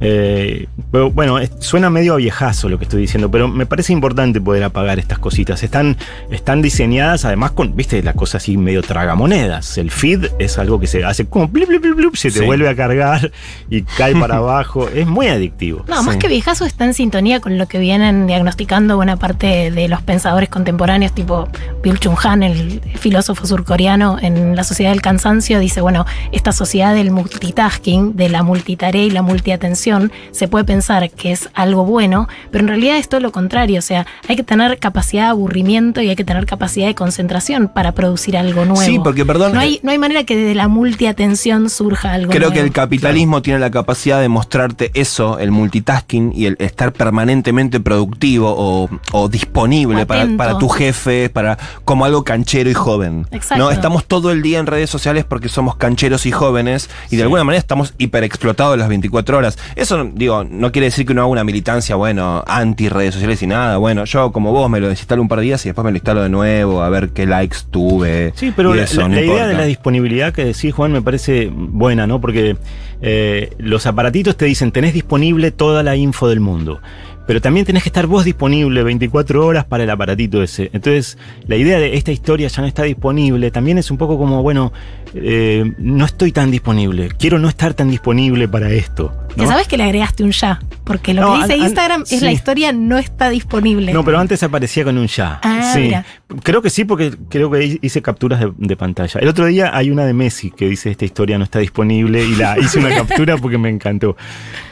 Eh, 0.00 0.66
pero, 0.92 1.10
bueno, 1.10 1.38
es- 1.38 1.50
suena 1.60 1.88
medio 1.90 2.14
a 2.14 2.16
viejazo 2.16 2.68
lo 2.68 2.78
que 2.78 2.84
estoy 2.84 3.00
diciendo, 3.00 3.30
pero 3.30 3.48
me 3.48 3.64
parece 3.66 3.92
importante 3.92 4.40
poder 4.40 4.62
apagar 4.64 4.98
estas 4.98 5.18
cositas. 5.18 5.62
Están, 5.62 5.96
están 6.30 6.60
diseñadas 6.62 7.24
además 7.24 7.52
con, 7.52 7.74
viste, 7.76 8.02
la 8.02 8.12
cosa 8.12 8.36
así 8.38 8.56
medio 8.56 8.82
tragamonedas. 8.82 9.78
El 9.78 9.90
feed 9.90 10.26
es 10.38 10.58
algo 10.58 10.78
que 10.80 10.86
se 10.86 11.04
hace 11.04 11.24
como 11.26 11.48
blip, 11.48 11.68
blip, 11.68 11.80
blip, 11.82 11.96
blip, 11.96 12.14
se 12.16 12.30
te 12.30 12.40
Sí. 12.40 12.44
vuelve 12.44 12.68
a 12.68 12.76
cargar 12.76 13.30
y 13.70 13.82
cae 13.82 14.14
para 14.14 14.36
abajo. 14.36 14.88
Es 14.88 15.06
muy 15.06 15.28
adictivo. 15.28 15.84
No, 15.88 16.02
más 16.02 16.16
que 16.16 16.28
viejazo 16.28 16.64
está 16.66 16.84
en 16.84 16.92
sintonía 16.94 17.40
con 17.40 17.56
lo 17.56 17.66
que 17.66 17.78
vienen 17.78 18.26
diagnosticando 18.26 18.96
buena 18.96 19.16
parte 19.16 19.70
de 19.70 19.88
los 19.88 20.02
pensadores 20.02 20.48
contemporáneos, 20.50 21.12
tipo 21.12 21.48
Byung 21.82 21.98
Chun 21.98 22.14
Han, 22.22 22.42
el 22.42 22.80
filósofo 22.98 23.46
surcoreano, 23.46 24.18
en 24.20 24.54
La 24.56 24.64
Sociedad 24.64 24.90
del 24.92 25.00
Cansancio, 25.02 25.58
dice, 25.58 25.80
bueno, 25.80 26.04
esta 26.32 26.52
sociedad 26.52 26.94
del 26.94 27.10
multitasking, 27.10 28.16
de 28.16 28.28
la 28.28 28.42
multitarea 28.42 29.02
y 29.02 29.10
la 29.10 29.22
multiatención, 29.22 29.85
se 30.30 30.48
puede 30.48 30.64
pensar 30.64 31.10
que 31.10 31.32
es 31.32 31.48
algo 31.54 31.84
bueno, 31.84 32.28
pero 32.50 32.62
en 32.62 32.68
realidad 32.68 32.96
es 32.98 33.08
todo 33.08 33.20
lo 33.20 33.32
contrario, 33.32 33.78
o 33.78 33.82
sea, 33.82 34.06
hay 34.28 34.36
que 34.36 34.42
tener 34.42 34.78
capacidad 34.78 35.24
de 35.24 35.28
aburrimiento 35.30 36.00
y 36.00 36.08
hay 36.08 36.16
que 36.16 36.24
tener 36.24 36.46
capacidad 36.46 36.86
de 36.86 36.94
concentración 36.94 37.68
para 37.68 37.92
producir 37.92 38.36
algo 38.36 38.64
nuevo. 38.64 38.80
Sí, 38.82 38.98
porque, 39.02 39.24
perdón, 39.24 39.52
No 39.54 39.60
hay, 39.60 39.80
no 39.82 39.90
hay 39.90 39.98
manera 39.98 40.24
que 40.24 40.36
de 40.36 40.54
la 40.54 40.68
multiatención 40.68 41.68
surja 41.70 42.12
algo 42.12 42.30
Creo 42.30 42.48
nuevo. 42.48 42.54
que 42.54 42.60
el 42.60 42.72
capitalismo 42.72 43.42
tiene 43.42 43.58
la 43.60 43.70
capacidad 43.70 44.20
de 44.20 44.28
mostrarte 44.28 44.90
eso, 44.94 45.38
el 45.38 45.50
multitasking 45.50 46.32
y 46.34 46.46
el 46.46 46.56
estar 46.58 46.92
permanentemente 46.92 47.80
productivo 47.80 48.54
o, 48.56 48.88
o 49.12 49.28
disponible 49.28 50.06
para, 50.06 50.26
para 50.36 50.58
tu 50.58 50.68
jefe, 50.68 51.28
para 51.30 51.58
como 51.84 52.04
algo 52.04 52.24
canchero 52.24 52.70
y 52.70 52.74
joven. 52.74 53.26
Exacto. 53.30 53.62
¿no? 53.64 53.70
Estamos 53.70 54.04
todo 54.06 54.30
el 54.30 54.42
día 54.42 54.58
en 54.58 54.66
redes 54.66 54.90
sociales 54.90 55.24
porque 55.24 55.48
somos 55.48 55.76
cancheros 55.76 56.26
y 56.26 56.32
jóvenes 56.32 56.90
y 57.10 57.16
de 57.16 57.22
alguna 57.22 57.44
manera 57.44 57.58
estamos 57.58 57.94
hiperexplotados 57.98 58.78
las 58.78 58.88
24 58.88 59.38
horas. 59.38 59.58
Eso, 59.76 60.10
digo, 60.14 60.42
no 60.42 60.72
quiere 60.72 60.86
decir 60.86 61.04
que 61.04 61.12
uno 61.12 61.20
haga 61.20 61.30
una 61.30 61.44
militancia, 61.44 61.96
bueno, 61.96 62.42
anti 62.46 62.88
redes 62.88 63.12
sociales 63.12 63.42
y 63.42 63.46
nada. 63.46 63.76
Bueno, 63.76 64.04
yo 64.06 64.32
como 64.32 64.50
vos 64.50 64.70
me 64.70 64.80
lo 64.80 64.88
desinstalo 64.88 65.20
un 65.20 65.28
par 65.28 65.40
de 65.40 65.44
días 65.44 65.64
y 65.66 65.68
después 65.68 65.84
me 65.84 65.90
lo 65.90 65.98
instalo 65.98 66.22
de 66.22 66.30
nuevo 66.30 66.82
a 66.82 66.88
ver 66.88 67.10
qué 67.10 67.26
likes 67.26 67.58
tuve. 67.70 68.32
Sí, 68.36 68.54
pero 68.56 68.74
y 68.74 68.78
la, 68.78 68.84
eso, 68.84 69.02
la- 69.02 69.08
no 69.08 69.14
la 69.16 69.20
idea 69.22 69.46
de 69.46 69.54
la 69.54 69.64
disponibilidad 69.66 70.32
que 70.32 70.46
decís, 70.46 70.72
Juan, 70.72 70.92
me 70.92 71.02
parece 71.02 71.50
buena, 71.52 72.06
¿no? 72.06 72.22
Porque 72.22 72.56
eh, 73.02 73.50
los 73.58 73.84
aparatitos 73.86 74.36
te 74.38 74.46
dicen, 74.46 74.72
tenés 74.72 74.94
disponible 74.94 75.50
toda 75.50 75.82
la 75.82 75.94
info 75.94 76.26
del 76.28 76.40
mundo. 76.40 76.80
Pero 77.26 77.40
también 77.40 77.66
tenés 77.66 77.82
que 77.82 77.88
estar 77.88 78.06
vos 78.06 78.24
disponible 78.24 78.82
24 78.82 79.44
horas 79.44 79.64
para 79.64 79.84
el 79.84 79.90
aparatito 79.90 80.42
ese. 80.42 80.70
Entonces, 80.72 81.18
la 81.46 81.56
idea 81.56 81.78
de 81.78 81.96
esta 81.96 82.12
historia 82.12 82.48
ya 82.48 82.62
no 82.62 82.68
está 82.68 82.84
disponible 82.84 83.50
también 83.50 83.78
es 83.78 83.90
un 83.90 83.98
poco 83.98 84.16
como, 84.18 84.42
bueno, 84.42 84.72
eh, 85.14 85.72
no 85.78 86.04
estoy 86.04 86.30
tan 86.32 86.50
disponible. 86.50 87.08
Quiero 87.18 87.38
no 87.38 87.48
estar 87.48 87.74
tan 87.74 87.90
disponible 87.90 88.46
para 88.48 88.70
esto. 88.70 89.12
¿no? 89.36 89.42
Que 89.42 89.46
sabes 89.48 89.66
que 89.68 89.76
le 89.76 89.82
agregaste 89.84 90.22
un 90.24 90.30
ya, 90.30 90.60
porque 90.84 91.14
lo 91.14 91.22
No, 91.22 91.32
que 91.34 91.38
dice 91.42 91.52
an- 91.54 91.60
an- 91.60 91.66
Instagram 91.66 92.02
es 92.02 92.08
sí. 92.08 92.20
la 92.20 92.32
historia 92.32 92.72
no 92.72 92.96
está 92.98 93.28
disponible. 93.28 93.92
No, 93.92 94.04
pero 94.04 94.18
antes 94.18 94.42
aparecía 94.42 94.84
con 94.84 94.96
un 94.96 95.06
ya. 95.08 95.40
Ah, 95.42 95.72
sí. 95.74 95.80
mira. 95.80 96.04
Creo 96.42 96.62
que 96.62 96.70
sí, 96.70 96.84
porque 96.84 97.12
creo 97.28 97.50
que 97.50 97.78
hice 97.82 98.02
capturas 98.02 98.40
de, 98.40 98.52
de 98.56 98.76
pantalla. 98.76 99.20
El 99.20 99.28
otro 99.28 99.46
día 99.46 99.70
hay 99.76 99.90
una 99.90 100.04
de 100.06 100.12
Messi 100.14 100.50
que 100.50 100.68
dice 100.68 100.90
esta 100.90 101.04
historia 101.04 101.38
no 101.38 101.44
está 101.44 101.58
disponible 101.58 102.24
y 102.24 102.34
la 102.36 102.58
hice 102.58 102.78
una 102.78 102.88
captura 102.94 103.36
porque 103.36 103.58
me 103.58 103.68
encantó. 103.68 104.16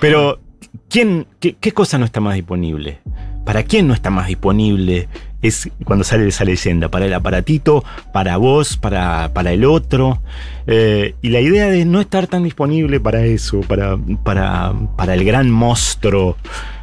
Pero, 0.00 0.40
¿quién, 0.88 1.26
qué, 1.40 1.72
cosa 1.72 1.98
no 1.98 2.04
está 2.04 2.20
más 2.20 2.34
disponible? 2.34 2.98
¿Para 3.44 3.62
quién 3.62 3.86
no 3.86 3.94
está 3.94 4.10
más 4.10 4.28
disponible? 4.28 5.08
Es 5.42 5.68
cuando 5.84 6.04
sale 6.04 6.26
esa 6.28 6.44
leyenda, 6.44 6.88
para 6.88 7.04
el 7.04 7.12
aparatito, 7.12 7.84
para 8.12 8.38
vos, 8.38 8.76
para, 8.76 9.32
para 9.34 9.52
el 9.52 9.64
otro. 9.64 10.22
Eh, 10.66 11.14
y 11.20 11.28
la 11.28 11.40
idea 11.40 11.66
de 11.66 11.84
no 11.84 12.00
estar 12.00 12.26
tan 12.26 12.44
disponible 12.44 13.00
para 13.00 13.24
eso, 13.24 13.60
para, 13.60 13.98
para, 14.22 14.72
para 14.96 15.14
el 15.14 15.24
gran 15.24 15.50
monstruo 15.50 16.36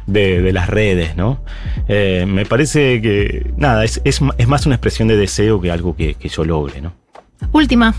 de, 0.06 0.40
de 0.40 0.52
las 0.52 0.68
redes, 0.68 1.16
¿no? 1.16 1.40
Eh, 1.88 2.24
me 2.28 2.46
parece 2.46 3.02
que, 3.02 3.52
nada, 3.56 3.84
es, 3.84 4.00
es, 4.04 4.20
es 4.38 4.48
más 4.48 4.66
una 4.66 4.76
expresión 4.76 5.08
de 5.08 5.16
deseo 5.16 5.60
que 5.60 5.70
algo 5.70 5.96
que, 5.96 6.14
que 6.14 6.28
yo 6.28 6.44
logre, 6.44 6.80
¿no? 6.80 7.01
Última, 7.50 7.94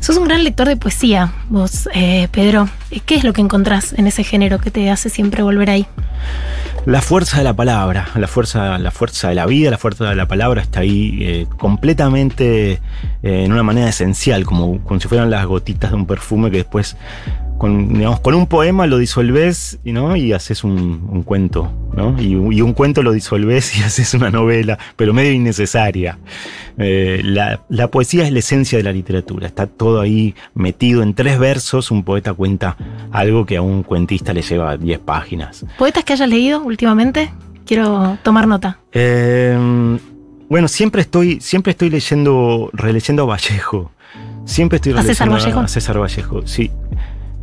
sos 0.00 0.16
un 0.16 0.24
gran 0.24 0.44
lector 0.44 0.68
de 0.68 0.76
poesía, 0.76 1.32
vos, 1.48 1.88
eh, 1.94 2.28
Pedro. 2.30 2.68
¿Qué 3.06 3.14
es 3.14 3.24
lo 3.24 3.32
que 3.32 3.40
encontrás 3.40 3.94
en 3.94 4.06
ese 4.06 4.24
género 4.24 4.58
que 4.58 4.70
te 4.70 4.90
hace 4.90 5.08
siempre 5.08 5.42
volver 5.42 5.70
ahí? 5.70 5.86
La 6.84 7.00
fuerza 7.00 7.38
de 7.38 7.44
la 7.44 7.54
palabra, 7.54 8.08
la 8.16 8.26
fuerza, 8.26 8.76
la 8.78 8.90
fuerza 8.90 9.28
de 9.28 9.36
la 9.36 9.46
vida, 9.46 9.70
la 9.70 9.78
fuerza 9.78 10.08
de 10.08 10.16
la 10.16 10.26
palabra 10.26 10.62
está 10.62 10.80
ahí 10.80 11.18
eh, 11.20 11.46
completamente 11.56 12.72
eh, 12.72 12.80
en 13.22 13.52
una 13.52 13.62
manera 13.62 13.88
esencial, 13.88 14.44
como, 14.44 14.82
como 14.82 14.98
si 14.98 15.06
fueran 15.06 15.30
las 15.30 15.46
gotitas 15.46 15.90
de 15.92 15.96
un 15.96 16.06
perfume 16.06 16.50
que 16.50 16.58
después 16.58 16.96
con, 17.62 17.94
digamos, 17.94 18.18
con 18.18 18.34
un 18.34 18.48
poema 18.48 18.88
lo 18.88 18.98
disolvés 18.98 19.78
y, 19.84 19.92
¿no? 19.92 20.16
y 20.16 20.32
haces 20.32 20.64
un, 20.64 21.06
un 21.08 21.22
cuento, 21.22 21.70
¿no? 21.94 22.20
Y, 22.20 22.32
y 22.32 22.60
un 22.60 22.72
cuento 22.72 23.04
lo 23.04 23.12
disolvés 23.12 23.78
y 23.78 23.82
haces 23.84 24.14
una 24.14 24.32
novela, 24.32 24.80
pero 24.96 25.12
medio 25.12 25.30
innecesaria. 25.30 26.18
Eh, 26.76 27.20
la, 27.22 27.60
la 27.68 27.86
poesía 27.86 28.24
es 28.24 28.32
la 28.32 28.40
esencia 28.40 28.78
de 28.78 28.82
la 28.82 28.90
literatura, 28.90 29.46
está 29.46 29.68
todo 29.68 30.00
ahí 30.00 30.34
metido 30.54 31.04
en 31.04 31.14
tres 31.14 31.38
versos, 31.38 31.92
un 31.92 32.02
poeta 32.02 32.34
cuenta 32.34 32.76
algo 33.12 33.46
que 33.46 33.58
a 33.58 33.62
un 33.62 33.84
cuentista 33.84 34.32
le 34.32 34.42
lleva 34.42 34.76
10 34.76 34.98
páginas. 34.98 35.64
¿Poetas 35.78 36.02
que 36.02 36.14
hayas 36.14 36.28
leído 36.28 36.62
últimamente? 36.62 37.30
Quiero 37.64 38.18
tomar 38.24 38.48
nota. 38.48 38.80
Eh, 38.90 39.56
bueno, 40.48 40.66
siempre 40.66 41.02
estoy, 41.02 41.40
siempre 41.40 41.70
estoy 41.70 41.90
leyendo, 41.90 42.70
releyendo 42.72 43.22
a 43.22 43.26
Vallejo. 43.26 43.92
Siempre 44.46 44.78
estoy 44.78 44.94
¿A 44.94 45.02
César 45.04 45.28
releyendo 45.28 45.58
Vallejo? 45.58 45.60
a 45.60 45.68
César 45.68 46.00
Vallejo, 46.00 46.44
sí. 46.44 46.72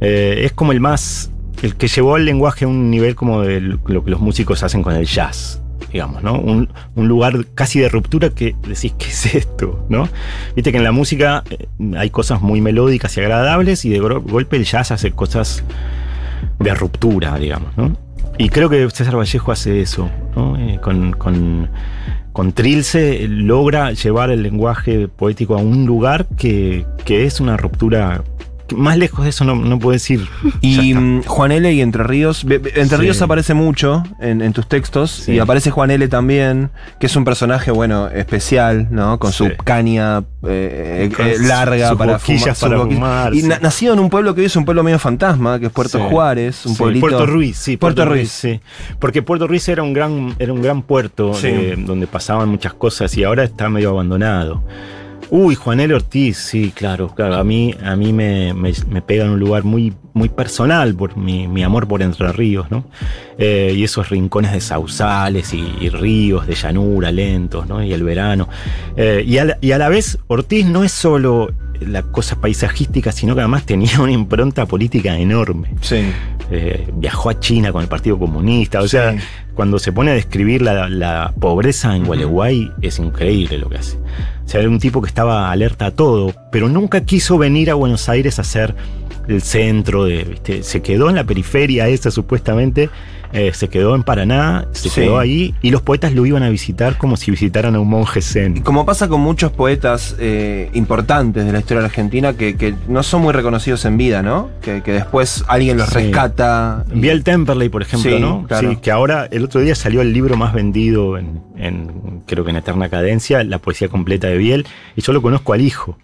Eh, 0.02 0.42
es 0.46 0.52
como 0.54 0.72
el 0.72 0.80
más, 0.80 1.32
el 1.62 1.76
que 1.76 1.88
llevó 1.88 2.18
el 2.18 2.26
lenguaje 2.26 2.66
a 2.66 2.68
un 2.68 2.90
nivel 2.90 3.16
como 3.16 3.42
de 3.42 3.62
lo 3.62 3.84
que 3.84 4.12
los 4.12 4.20
músicos 4.20 4.64
hacen 4.64 4.84
con 4.84 4.96
el 4.96 5.06
jazz, 5.06 5.62
digamos, 5.92 6.24
¿no? 6.24 6.40
Un, 6.40 6.70
un 6.96 7.08
lugar 7.08 7.46
casi 7.56 7.80
de 7.80 7.90
ruptura 7.90 8.30
que 8.30 8.56
decís, 8.68 8.94
¿qué 8.98 9.08
es 9.08 9.36
esto? 9.36 9.86
¿no? 9.90 10.08
Viste 10.56 10.72
que 10.72 10.78
en 10.78 10.84
la 10.84 10.92
música 10.92 11.44
eh, 11.50 11.68
hay 11.98 12.10
cosas 12.10 12.42
muy 12.42 12.62
melódicas 12.62 13.16
y 13.18 13.20
agradables 13.20 13.86
y 13.86 13.90
de 13.90 14.00
golpe 14.00 14.58
el 14.58 14.66
jazz 14.66 14.92
hace 14.92 15.12
cosas 15.12 15.64
de 16.60 16.74
ruptura, 16.74 17.38
digamos, 17.38 17.76
¿no? 17.78 17.98
Y 18.38 18.50
creo 18.50 18.70
que 18.70 18.90
César 18.90 19.18
Vallejo 19.18 19.52
hace 19.52 19.82
eso, 19.82 20.10
¿no? 20.36 20.58
Eh, 20.58 20.80
con, 20.82 21.12
con, 21.12 21.70
con 22.32 22.54
Trilce 22.54 23.28
logra 23.28 23.92
llevar 23.92 24.30
el 24.30 24.44
lenguaje 24.44 25.10
poético 25.10 25.56
a 25.56 25.58
un 25.58 25.86
lugar 25.86 26.26
que, 26.38 26.86
que 27.04 27.26
es 27.26 27.42
una 27.42 27.58
ruptura. 27.58 28.24
Más 28.76 28.98
lejos 28.98 29.24
de 29.24 29.30
eso 29.30 29.44
no, 29.46 29.56
no 29.56 29.80
puedo 29.80 29.94
decir. 29.94 30.28
Ya 30.62 30.84
Y 30.84 30.94
mm, 30.94 31.24
Juan 31.24 31.52
L. 31.52 31.72
y 31.74 31.82
Entre 31.82 32.04
Ríos. 32.04 32.44
Entre 32.44 32.86
Sí. 32.86 32.96
Ríos 32.96 33.22
aparece 33.22 33.54
mucho 33.54 34.04
en, 34.20 34.42
en 34.42 34.54
tus 34.54 34.68
textos. 34.68 35.12
Sí. 35.12 35.34
Y 35.34 35.40
aparece 35.40 35.72
Juan 35.72 35.92
L. 35.92 36.08
también, 36.08 36.70
que 37.00 37.06
es 37.08 37.16
un 37.16 37.24
personaje, 37.26 37.72
bueno, 37.72 38.08
especial, 38.10 38.88
¿no? 38.92 39.20
Con 39.20 39.32
su 39.32 39.50
caña 39.64 40.20
eh, 40.48 41.10
eh, 41.18 41.36
sus- 41.38 41.48
larga 41.48 41.90
sus 41.90 41.98
para 41.98 42.20
fumar. 42.20 42.40
sus 42.56 42.60
para 42.60 42.80
fumar, 42.80 43.34
Y 43.34 43.44
na- 43.44 43.60
nacido 43.60 43.94
en 43.94 44.00
un 44.00 44.10
pueblo 44.10 44.34
que 44.36 44.42
hoy 44.42 44.48
es 44.48 44.56
un 44.56 44.66
pueblo 44.66 44.84
medio 44.84 45.00
fantasma, 45.00 45.60
que 45.60 45.66
es 45.68 45.72
Puerto 45.72 45.98
Sí. 45.98 46.04
Juárez, 46.10 46.66
un 46.66 46.74
Sí, 46.74 46.78
pueblito. 46.80 47.02
Puerto 47.08 47.26
Ruiz, 47.26 47.58
sí. 47.58 47.78
Puerto 47.78 48.06
Ruiz. 48.06 48.32
sí. 48.32 48.60
Porque 49.00 49.22
Puerto 49.22 49.48
Ruiz 49.48 49.68
era 49.70 49.84
un 49.84 49.94
gran, 49.94 50.36
era 50.40 50.54
un 50.54 50.62
gran 50.62 50.82
puerto 50.82 51.34
Sí. 51.34 51.48
eh, 51.48 51.76
donde 51.78 52.08
pasaban 52.08 52.50
muchas 52.50 52.74
cosas 52.74 53.16
y 53.18 53.24
ahora 53.24 53.44
está 53.44 53.70
medio 53.70 53.90
abandonado. 53.92 54.64
Uy, 55.32 55.54
Juanel 55.54 55.94
Ortiz, 55.94 56.38
sí, 56.38 56.72
claro, 56.76 57.14
claro. 57.14 57.36
A 57.36 57.44
mí, 57.44 57.76
a 57.84 57.96
mí 57.96 58.14
me, 58.14 58.54
me- 58.56 59.02
pega 59.04 59.26
en 59.26 59.32
un 59.32 59.40
lugar 59.40 59.64
muy, 59.64 59.94
muy 60.14 60.28
personal 60.28 60.96
por 60.96 61.18
mi, 61.18 61.48
mi 61.48 61.62
amor 61.64 61.88
por 61.88 62.02
Entre 62.02 62.32
Ríos, 62.32 62.72
¿no? 62.72 62.86
Eh, 63.38 63.74
y 63.76 63.84
esos 63.84 64.10
rincones 64.10 64.54
de 64.54 64.60
sausales 64.60 65.54
y, 65.54 65.90
ríos 65.90 66.48
de 66.48 66.56
llanura 66.56 67.12
lentos, 67.12 67.68
¿no? 67.68 67.84
Y 67.84 67.94
el 67.94 68.04
verano. 68.04 68.50
Eh, 68.98 69.24
y, 69.26 69.38
a 69.38 69.58
y 69.62 69.72
a 69.72 69.78
la 69.78 69.88
vez, 69.90 70.18
Ortiz 70.28 70.66
no 70.66 70.84
es 70.84 70.92
solo 70.92 71.52
la 71.82 72.04
cosa 72.04 72.40
paisajística, 72.40 73.12
sino 73.12 73.36
que 73.36 73.42
además 73.42 73.66
tenía 73.66 74.00
una 74.00 74.12
impronta 74.12 74.66
política 74.66 75.18
enorme. 75.18 75.70
Sí. 75.82 76.04
Eh, 76.52 76.88
viajó 76.94 77.30
a 77.30 77.40
China 77.40 77.72
con 77.72 77.82
el 77.82 77.88
Partido 77.88 78.18
Comunista. 78.18 78.82
O 78.82 78.88
sea, 78.88 79.16
cuando 79.54 79.80
se 79.80 79.92
pone 79.92 80.12
a 80.12 80.14
describir 80.14 80.62
la, 80.62 80.90
la 80.90 81.34
pobreza 81.40 81.96
en 81.96 82.06
Gualeguay, 82.06 82.72
es 82.82 83.00
increíble 83.00 83.58
lo 83.58 83.70
que 83.70 83.78
hace. 83.78 83.98
O 83.98 84.48
sea, 84.50 84.62
era 84.62 84.70
un 84.70 84.80
tipo 84.80 85.02
que 85.02 85.08
estaba 85.08 85.52
alerta 85.52 85.88
a 85.88 85.92
todo, 85.92 86.34
pero 86.52 86.70
nunca 86.70 87.02
quiso 87.06 87.38
venir 87.38 87.70
a 87.70 87.76
Buenos 87.76 88.10
Aires 88.10 88.40
a 88.40 88.44
ser 88.44 88.76
el 89.28 89.42
centro 89.42 90.06
de. 90.06 90.24
¿viste? 90.24 90.64
Se 90.64 90.82
quedó 90.82 91.10
en 91.10 91.16
la 91.16 91.24
periferia 91.24 91.88
esa, 91.88 92.12
supuestamente. 92.12 92.90
Eh, 93.34 93.52
se 93.54 93.68
quedó 93.70 93.96
en 93.96 94.04
Paraná, 94.04 94.68
se 94.72 94.90
Sí. 94.90 95.02
quedó 95.02 95.20
ahí, 95.20 95.54
y 95.62 95.72
los 95.72 95.82
poetas 95.82 96.14
lo 96.14 96.26
iban 96.26 96.44
a 96.44 96.50
visitar 96.50 96.98
como 96.98 97.16
si 97.18 97.32
visitaran 97.32 97.76
a 97.76 97.80
un 97.80 97.88
monje 97.90 98.20
Y 98.20 98.22
zen. 98.24 98.62
como 98.62 98.86
pasa 98.86 99.08
con 99.08 99.22
muchos 99.22 99.52
poetas 99.52 100.16
eh, 100.20 100.70
importantes 100.74 101.46
de 101.46 101.52
la 101.52 101.60
historia 101.60 101.78
de 101.78 101.84
la 101.84 101.88
Argentina 101.90 102.34
que, 102.34 102.56
que 102.58 102.74
no 102.88 103.04
son 103.04 103.22
muy 103.22 103.34
reconocidos 103.34 103.86
en 103.86 103.98
vida, 103.98 104.22
¿no? 104.24 104.50
Que, 104.62 104.82
que 104.82 104.94
después 104.94 105.44
alguien 105.48 105.78
los 105.78 105.90
Sí. 105.90 105.96
rescata. 105.96 106.86
y- 106.94 107.00
Biel 107.00 107.24
Temperley, 107.24 107.70
por 107.70 107.82
ejemplo, 107.82 108.12
Sí, 108.16 108.20
¿no? 108.22 108.46
claro. 108.48 108.70
Sí, 108.72 108.78
que 108.78 108.92
ahora, 108.92 109.28
el 109.32 109.44
otro 109.44 109.62
día 109.62 109.76
salió 109.76 110.02
el 110.02 110.12
libro 110.14 110.36
más 110.38 110.54
vendido 110.54 111.18
en, 111.18 111.42
en, 111.58 112.22
creo 112.26 112.44
que 112.44 112.50
en 112.52 112.58
Eterna 112.58 112.90
Cadencia, 112.90 113.44
la 113.44 113.60
poesía 113.60 113.88
completa 113.90 114.28
de 114.28 114.38
Biel, 114.38 114.66
y 114.96 115.02
yo 115.02 115.14
lo 115.14 115.22
conozco 115.22 115.54
al 115.54 115.62
hijo. 115.62 115.98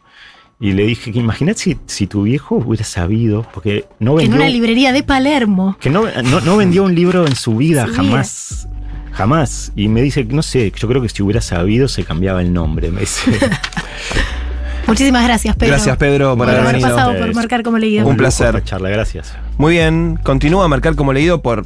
Y 0.60 0.72
le 0.72 0.86
dije 0.86 1.12
que 1.12 1.20
imagínate 1.20 1.60
si, 1.60 1.78
si 1.86 2.08
tu 2.08 2.24
viejo 2.24 2.56
hubiera 2.56 2.86
sabido, 2.86 3.46
porque 3.54 3.86
no 4.00 4.16
Que 4.16 4.24
en 4.24 4.32
vendió, 4.32 4.46
una 4.46 4.50
librería 4.50 4.94
de 4.94 5.04
Palermo. 5.04 5.78
que 5.80 5.90
no, 5.90 6.04
no, 6.24 6.40
no 6.42 6.58
vendió 6.58 6.84
un 6.84 6.96
libro 6.96 7.28
en 7.28 7.36
su 7.36 7.58
vida, 7.58 7.88
jamás. 7.88 8.68
Jamás. 9.12 9.72
Y 9.76 9.88
me 9.90 10.02
dice, 10.02 10.26
no 10.26 10.42
sé, 10.42 10.72
yo 10.76 10.88
creo 10.88 11.02
que 11.02 11.10
si 11.10 11.24
hubiera 11.24 11.42
sabido 11.42 11.88
se 11.88 12.04
cambiaba 12.04 12.42
el 12.42 12.54
nombre. 12.54 12.90
Me 12.90 13.02
dice. 13.02 13.32
Muchísimas 14.88 15.24
gracias, 15.26 15.56
Pedro. 15.56 15.74
Gracias, 15.74 15.98
Pedro, 15.98 16.38
por 16.38 16.46
por 16.46 16.50
haber 16.56 16.74
venido. 16.74 16.90
pasado 16.90 17.18
por 17.18 17.34
marcar 17.34 17.64
como 17.64 17.78
leído. 17.78 18.08
Un 18.08 18.18
placer. 18.18 18.64
Charla, 18.64 18.90
gracias. 18.90 19.34
Muy 19.58 19.74
bien, 19.74 20.20
continúa 20.24 20.66
a 20.66 20.68
marcar 20.68 20.96
como 20.96 21.12
leído 21.12 21.42
por 21.42 21.66